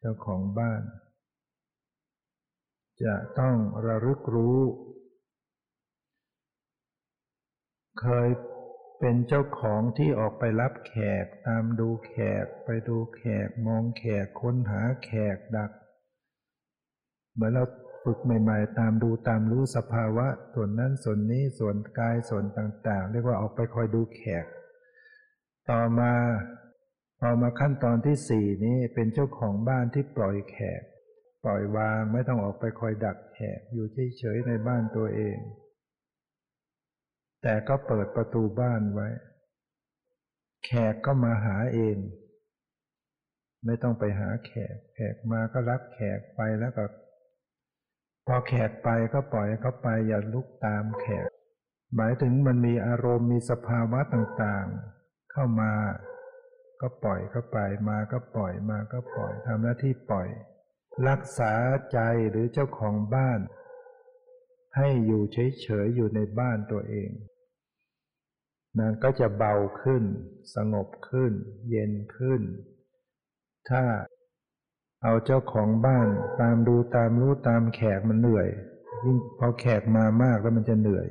[0.00, 0.82] เจ้าของบ้าน
[3.02, 4.58] จะต้องระลึกรู้
[8.00, 8.28] เคย
[9.00, 10.94] เป็นเจ้าของที่ออกไปรับแข
[11.24, 15.70] กตามดูแขกไปดูแขกมองแขกค้นหาแขกดัก
[17.34, 17.64] เหมือนเรา
[18.04, 24.46] ฝึกใหม่ๆ ตามดูตามรู้สภาวะ ส่วนนั้นส่วนนี้ส่วนกายส่วนต่างๆ เรียกว่าออกไปคอยดูแขก
[25.70, 26.12] ต่อมา
[27.20, 30.82] พอมาขั้นตอนที่สี่นี้เป็นเจ้าของบ้านที่ปล่อยแขก
[31.44, 33.86] ปล่อยวางไม่ต้องออกไปคอยดักแขกอยู่
[34.18, 35.36] เฉยๆในบ้านตัวเอง
[37.48, 39.08] แต่ก็เปิดประตูบ้านไว้
[40.64, 41.96] แขกก็มาหาเอง
[43.64, 46.84] ไม่ต้องไปหาแขก แขกมาก็รับแขกไปแล้วก็
[48.26, 51.28] พอแขกไปก็ปล่อยเขาไปอย่าลุกตามแขก
[51.96, 55.72] หมายถึงมันมีอารมณ์มีสภาวะต่างๆ เข้ามา
[56.80, 60.28] ก็ปล่อยเข้าไปมาก็ปล่อยมาก็ปล่อยทำหน้าที่ปล่อย
[61.08, 61.52] รักษา
[61.92, 61.98] ใจ
[62.30, 63.40] หรือเจ้าของบ้าน
[64.76, 67.10] ให้อยู่เฉยๆอยู่ในบ้านตัวเอง
[68.78, 70.02] มันก็จะเบาขึ้น
[70.54, 71.32] สงบขึ้น
[71.70, 72.42] เย็นขึ้น
[73.70, 73.82] ถ้า
[75.02, 76.08] เอาเจ้าของบ้าน
[76.40, 78.48] ตามดูตามรู้ตามแขกมันเหนื่อย
[79.04, 81.06] ยิ่งพอแขกมามากแล้วมันจะเหนื่อย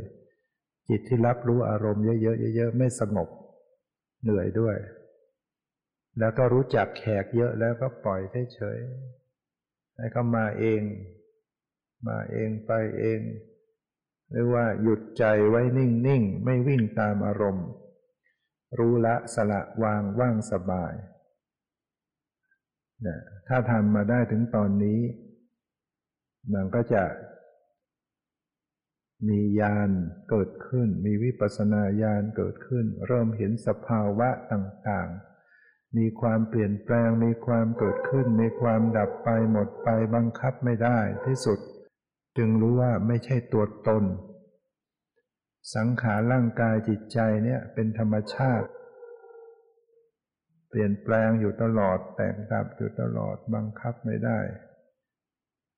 [0.90, 3.30] จิตที่รับรู้อารมณ์เยอะๆเยอะๆไม่สงบ
[4.24, 4.76] เหนื่อยด้วย
[6.20, 8.22] แล้วก็รู้จักแขกเยอะแล้วก็ปล่อย
[8.54, 10.82] เฉยๆให้เขามาเอง
[12.08, 13.20] มาเองไปเอง
[14.36, 17.68] หรือว่าหยุดใจไว้นิ่งๆ ไม่วิ่งตามอารมณ์
[18.78, 20.94] รู้ละสละวางว่างสบาย
[23.06, 23.18] นะ
[23.48, 25.02] ถ้าทำมาได้ถึงตอนนี้
[26.54, 27.04] มันก็จะ
[29.28, 29.90] มีญาณ
[30.30, 41.60] เกิดขึ้น มีวิปัสสนาญาณเกิดขึ้น เริ่มเห็นสภาวะต่างๆ มีความเปลี่ยนแปลง มีความเกิดขึ้น มีความดับไปหมดไปบังคับไม่ได้ที่สุด
[42.38, 44.04] จึงรู้ว่าไม่ใช่ตัวตน
[45.76, 48.68] สังขารร่างกายจิตใจเนี่ยเป็นธรรมชาติ
[50.70, 54.40] ไปปลี่ยนแปลงอยู่ตลอดแต่งดับอยู่ตลอดบังคับไม่ได้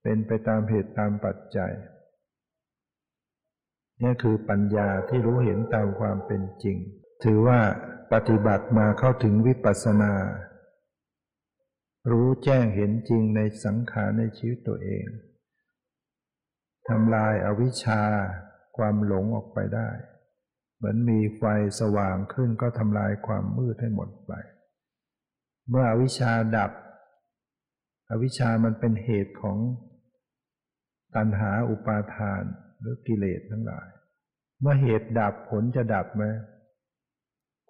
[0.04, 1.74] เป็นไปตามเหตุตามปัจจัย
[4.04, 6.78] นี่คือปัญญาที่รู้เห็นตามความเป็นจริง
[7.24, 7.60] ถือว่า
[8.14, 10.14] ปฏิบัติมาเข้าถึงวิปัสสนา
[12.12, 15.06] รู้แจ้งเห็นจริงในสังขารในชีวิตตัวเอง
[16.90, 18.02] ทำลายอาวิชชา
[18.78, 19.90] ความหลงออกไปได้
[20.76, 21.44] เหมือนมีไฟ
[21.80, 24.34] สว่างขึ้นก็ทำลายความมืดให้หมดไป
[25.70, 26.72] เมื่ออวิชชาดับ
[28.12, 29.58] อวิชชามันเป็นเหตุของ
[31.16, 32.44] ตัณหาอุปาทาน
[32.80, 33.88] หรือกิเลสทั้งหลาย
[34.62, 36.24] เมื่อเหตุดับผลจะดับไหม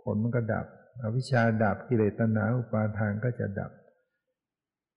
[0.01, 0.65] ผลมันก็ดับ
[1.03, 3.71] อวิชชาดับกิเลสตัณหาอุปาทานก็จะดับ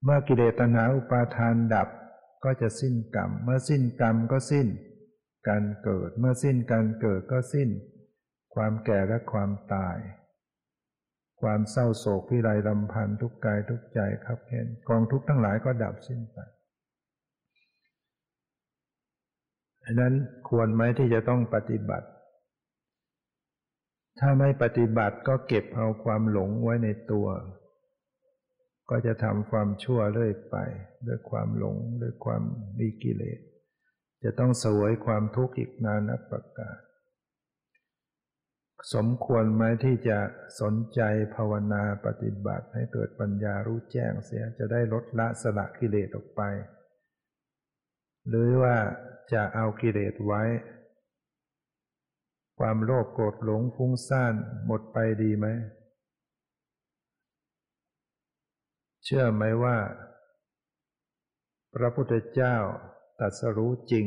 [0.05, 1.89] เมื่อกิเลสตัณหาอุปาทานดับ
[2.45, 4.69] ก็จะสิ้นกรรม เมื่อสิ้นกรรมก็สิ้น
[5.49, 7.69] การเกิด เมื่อสิ้นการเกิดก็สิ้น
[8.55, 9.99] ความแก่และความตาย
[11.41, 16.39] ความเศร้าโศกพิไรลำพันธ์ทุกกายทุกใจครับเห็นกองทุกทั้งหลายก็ดับสิ้นไป
[19.85, 20.15] อันนั้น
[20.49, 22.09] ควรไหมที่จะต้องปฏิบัติ
[24.21, 27.27] ถ้าไม่ปฏิบัติก็เก็บเอาความหลงไว้ในตัว
[28.91, 30.57] ก็จะทำความชั่วเรื่อยไป
[31.07, 32.43] ด้วยความหลงด้วยความ
[32.79, 33.41] มีกิเลส
[34.25, 36.79] จะต้องสวยความทุกข์อีกนานนับประกาศ
[38.95, 40.19] สมควรไหมที่จะ
[40.61, 41.01] สนใจ
[41.35, 46.43] ภาวนาปฏิบัติให้เกิดปัญญารู้แจ้งเสียจะได้ลดละสละกิเลสออกไป
[48.29, 48.77] หรือว่า
[49.33, 50.43] จะเอากิเลสไว้
[52.59, 54.35] ความโลภโกรธหลงฟุ้งซ่าน
[54.67, 55.47] หมดไปดีไหม
[59.05, 59.77] เชื่อไหมว่า
[61.75, 62.57] พระพุทธเจ้า
[63.19, 64.07] ตรัสรู้จริง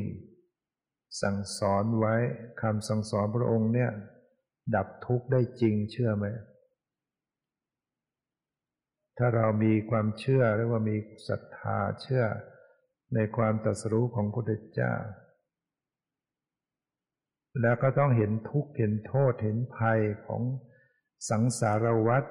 [1.22, 2.16] สั่งสอนไว้
[2.62, 3.92] คำสั่งสอนพระองค์เนี่ย
[4.76, 6.26] ดับทุกข์ได้จริงเชื่อไหม
[9.18, 10.96] ถ้าเรามีความเชื่อหรือว่ามี
[11.28, 12.24] ศรัทธาเชื่อ
[13.16, 14.94] ในความตรัสรู้ของพระพุทธเจ้า
[17.62, 20.42] แล้วก็ต้องเห็นทุกข์เห็นโทษเห็นภัยของ
[21.30, 22.24] สังสารวัฏ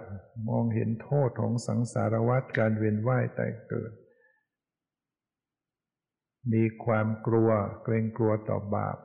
[0.48, 3.92] มองเห็นโทษของสังสารวัฏการเวียนว่ายแต่เกิด
[6.52, 7.50] มีความกลัว
[7.84, 8.98] เกรงกลัวต่อบาป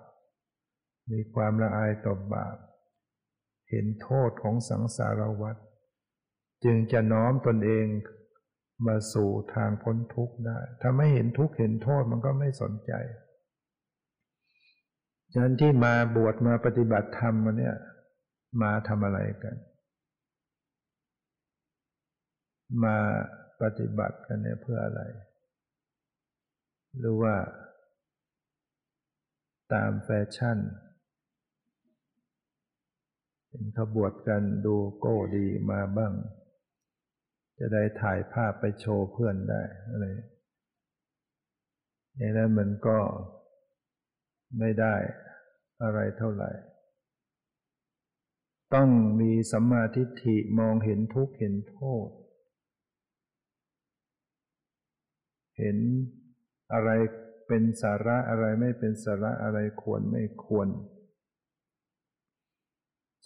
[1.11, 2.57] มีความละอายต่อบาป
[3.69, 5.57] เห็นโทษของสังสารวัฏ
[6.63, 7.88] จึงจะน้อมตนเอง
[8.85, 12.91] มาสู่ทางพ้นทุกข์ได้ ถ้าไม่เห็นทุกข์เห็นโทษมันก็ไม่สนใจ
[15.31, 17.75] ฉะนั้นที่มาบวชมาปฏิบัติธรรมมาเนี่ย
[18.61, 19.55] มาทำอะไรกัน
[22.84, 22.97] มา
[23.61, 25.01] ปฏิบัติกันเนี่ยเพื่ออะไร
[26.97, 27.36] หรือว่า
[29.74, 30.57] ตามแฟชั่น
[33.49, 36.13] เห็นเขาบวชกันดูโก้ดีมาบ้าง
[37.59, 40.05] จะได้ถ่ายภาพไปโชว์เพื่อนได้อะไร
[42.18, 42.99] ในนั้นมันก็
[44.59, 44.95] ไม่ได้
[45.84, 46.51] อะไรเท่าไหร่
[48.74, 48.89] ต้อง
[49.22, 52.07] มีสัมมาทิฏฐิมองเห็นทุกข์เห็นโทษ
[55.58, 55.78] เห็น
[56.74, 56.89] อะไร
[57.47, 60.68] เป็นสาระอะไรไม่เป็นสาระอะไรควรไม่ควร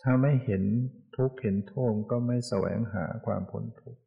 [0.01, 0.63] ถ้าไม่เห็น
[1.15, 4.01] ทุกข์เห็นโทษก็ไม่แสวงหาความพ้นทุกข์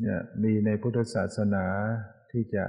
[0.00, 1.66] เนี่ยมีในพุทธศาสนา
[2.30, 2.64] ที่จะ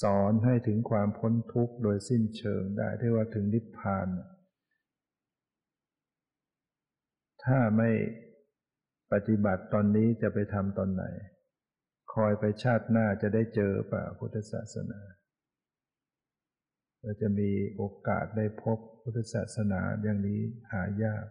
[0.00, 4.08] สอนให้ถึงความพ้นทุกข์โดยสิ้นเชิงได้ที่ว่าถึงนิพพาน
[7.44, 7.90] ถ้าไม่
[9.12, 11.04] ปฏิบัติตอนนี้จะไปทำตอนไหน
[12.14, 15.00] คอยไปชาติหน้าจะได้เจอป่าพุทธศาสนา
[17.00, 20.40] เราจะมีโอกาสได้พบพุทธศาสนาอย่างนี้
[20.72, 21.24] หายาก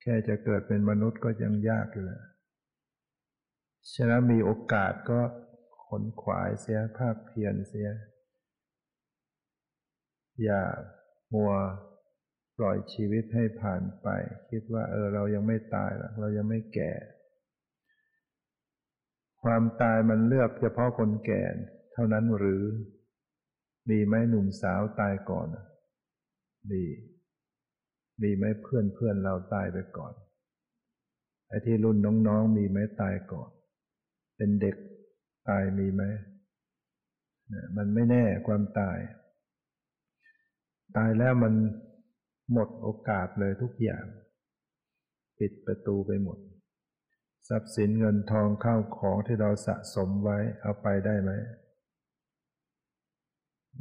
[0.00, 2.24] แค่จะเกิดเป็นมนุษย์ก็ยังยากอยู่แล้ว
[3.94, 5.20] ฉะนั้นมีโอกาสก็
[5.86, 7.88] ขนขวายเสียภาคเพียรเสีย
[10.42, 10.62] อย่า
[11.34, 11.52] มัว
[12.58, 14.08] ปล่อยชีวิตให้ผ่านไป
[14.50, 16.92] คิดว่าเออเรายังไม่ตายหรอกเรายังไม่แก่
[19.44, 21.42] ความตายมันเลือกเฉพาะคนแก่
[21.92, 22.62] เท่านั้นหรือ
[23.90, 25.48] มีไหมหนุ่มสาวตายก่อน
[26.70, 26.82] มี
[28.22, 30.12] มีไหมเพื่อนเพื่อนเราตายไปก่อน
[31.48, 33.50] ไอ้ที่รุ่นน้องๆมีไหมตายก่อน
[34.36, 34.76] เป็นเด็ก
[35.48, 36.02] ตายมีไหม
[37.76, 38.98] มันไม่แน่ความตาย
[40.96, 41.54] ตายแล้วมัน
[42.52, 44.04] หมดโอกาสเลยทุกอย่าง
[45.38, 46.38] ปิดประตูไปหมด
[47.48, 51.30] ทรัพย์สินเงินทองข้าวของที่เราสะสมไว้เอาไปได้ไหม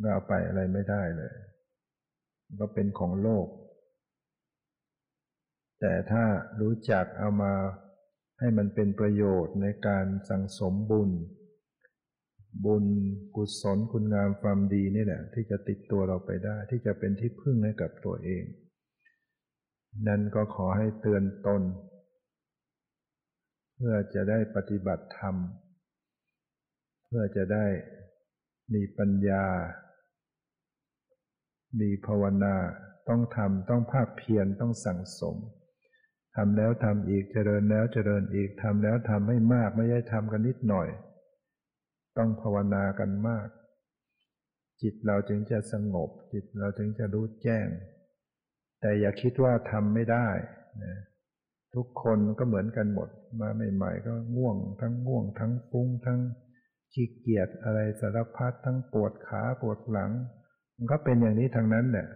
[0.02, 1.34] ก็เอาไปอะไรไม่ได้เลย
[2.60, 3.48] ก็เป็นของโลก
[5.80, 6.26] แต่ถ้า
[6.62, 7.54] รู้จักเอามา
[8.40, 11.10] ให้มันเป็นประโยชน์ในการสั่งสมบุญ
[12.66, 12.86] บุญ
[13.36, 18.44] กุศลคุณงามความดีนี่แหละ ที่จะติดตัวเราไปได้ ที่จะเป็นที่พึ่งให้กับตัวเอง
[20.08, 21.62] นั่นก็ขอให้เตือนตน
[23.86, 25.36] พื่อจะได้ปฏิบัติธรรม
[27.06, 27.66] เพื่อจะได้
[28.74, 29.46] มีปัญญา
[31.80, 32.56] มีภาวนา
[33.10, 35.36] ต้องทำต้องภาคเพียรต้องสั่งสม
[36.36, 40.88] ทำแล้วทำอีกเจริญแล้วเจริญอีกทำแล้วทำให้มากไม่ใช่ทำกันนิดหน่อย
[42.18, 43.48] ต้องภาวนากันมาก
[44.82, 47.68] จิตเราจึงจะสงบ จิตเราจึงจะรู้แจ้ง
[48.82, 50.28] แต่อย่าคิดว่าทำไม่ได้
[50.84, 50.96] นะ
[51.76, 53.10] ทุกคนก็เหมือนกันหมด
[53.42, 56.20] มาใหม่ๆก็ง่วง ทั้งง่วง ทั้งฟุ้งทั้ง
[56.94, 60.12] ขี้เกียจอะไรสารพัดทั้งปวดขาปวดหลัง
[60.76, 62.08] มันก็เป็นอย่างนี้ทางนั้นแหละ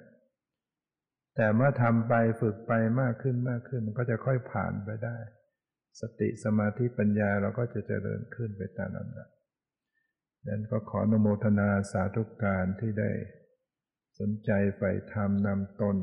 [1.35, 5.17] แต่เมื่อทำไปฝึกไปมากขึ้นมากขึ้น มันก็จะค่อยผ่านไปได้
[6.01, 9.29] สติสมาธิปัญญาเราก็จะเจริญขึ้นไปตามลำดับ
[10.45, 13.11] ดังนั้นก็ขอนโมทนาสาธุการที่ได้
[14.19, 15.97] สนใจใฝ่ธรรมนำตน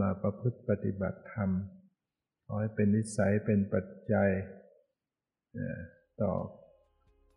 [0.00, 1.50] มาประพฤติปฏิบัติธรรม
[2.46, 4.30] ขอให้เป็นนิสัยเป็นปัจจัย
[6.22, 6.32] ต่อ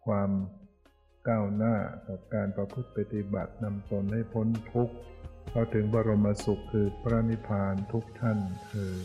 [0.05, 0.29] ความ
[1.27, 1.75] ก้าวหน้า
[2.07, 4.95] ต่อการประพฤติปฏิบัตินำตนให้พ้นทุกข์
[5.51, 8.37] เข้าถึงบรมสุขคือพระนิพพานทุกท่าน
[8.67, 8.95] เธอ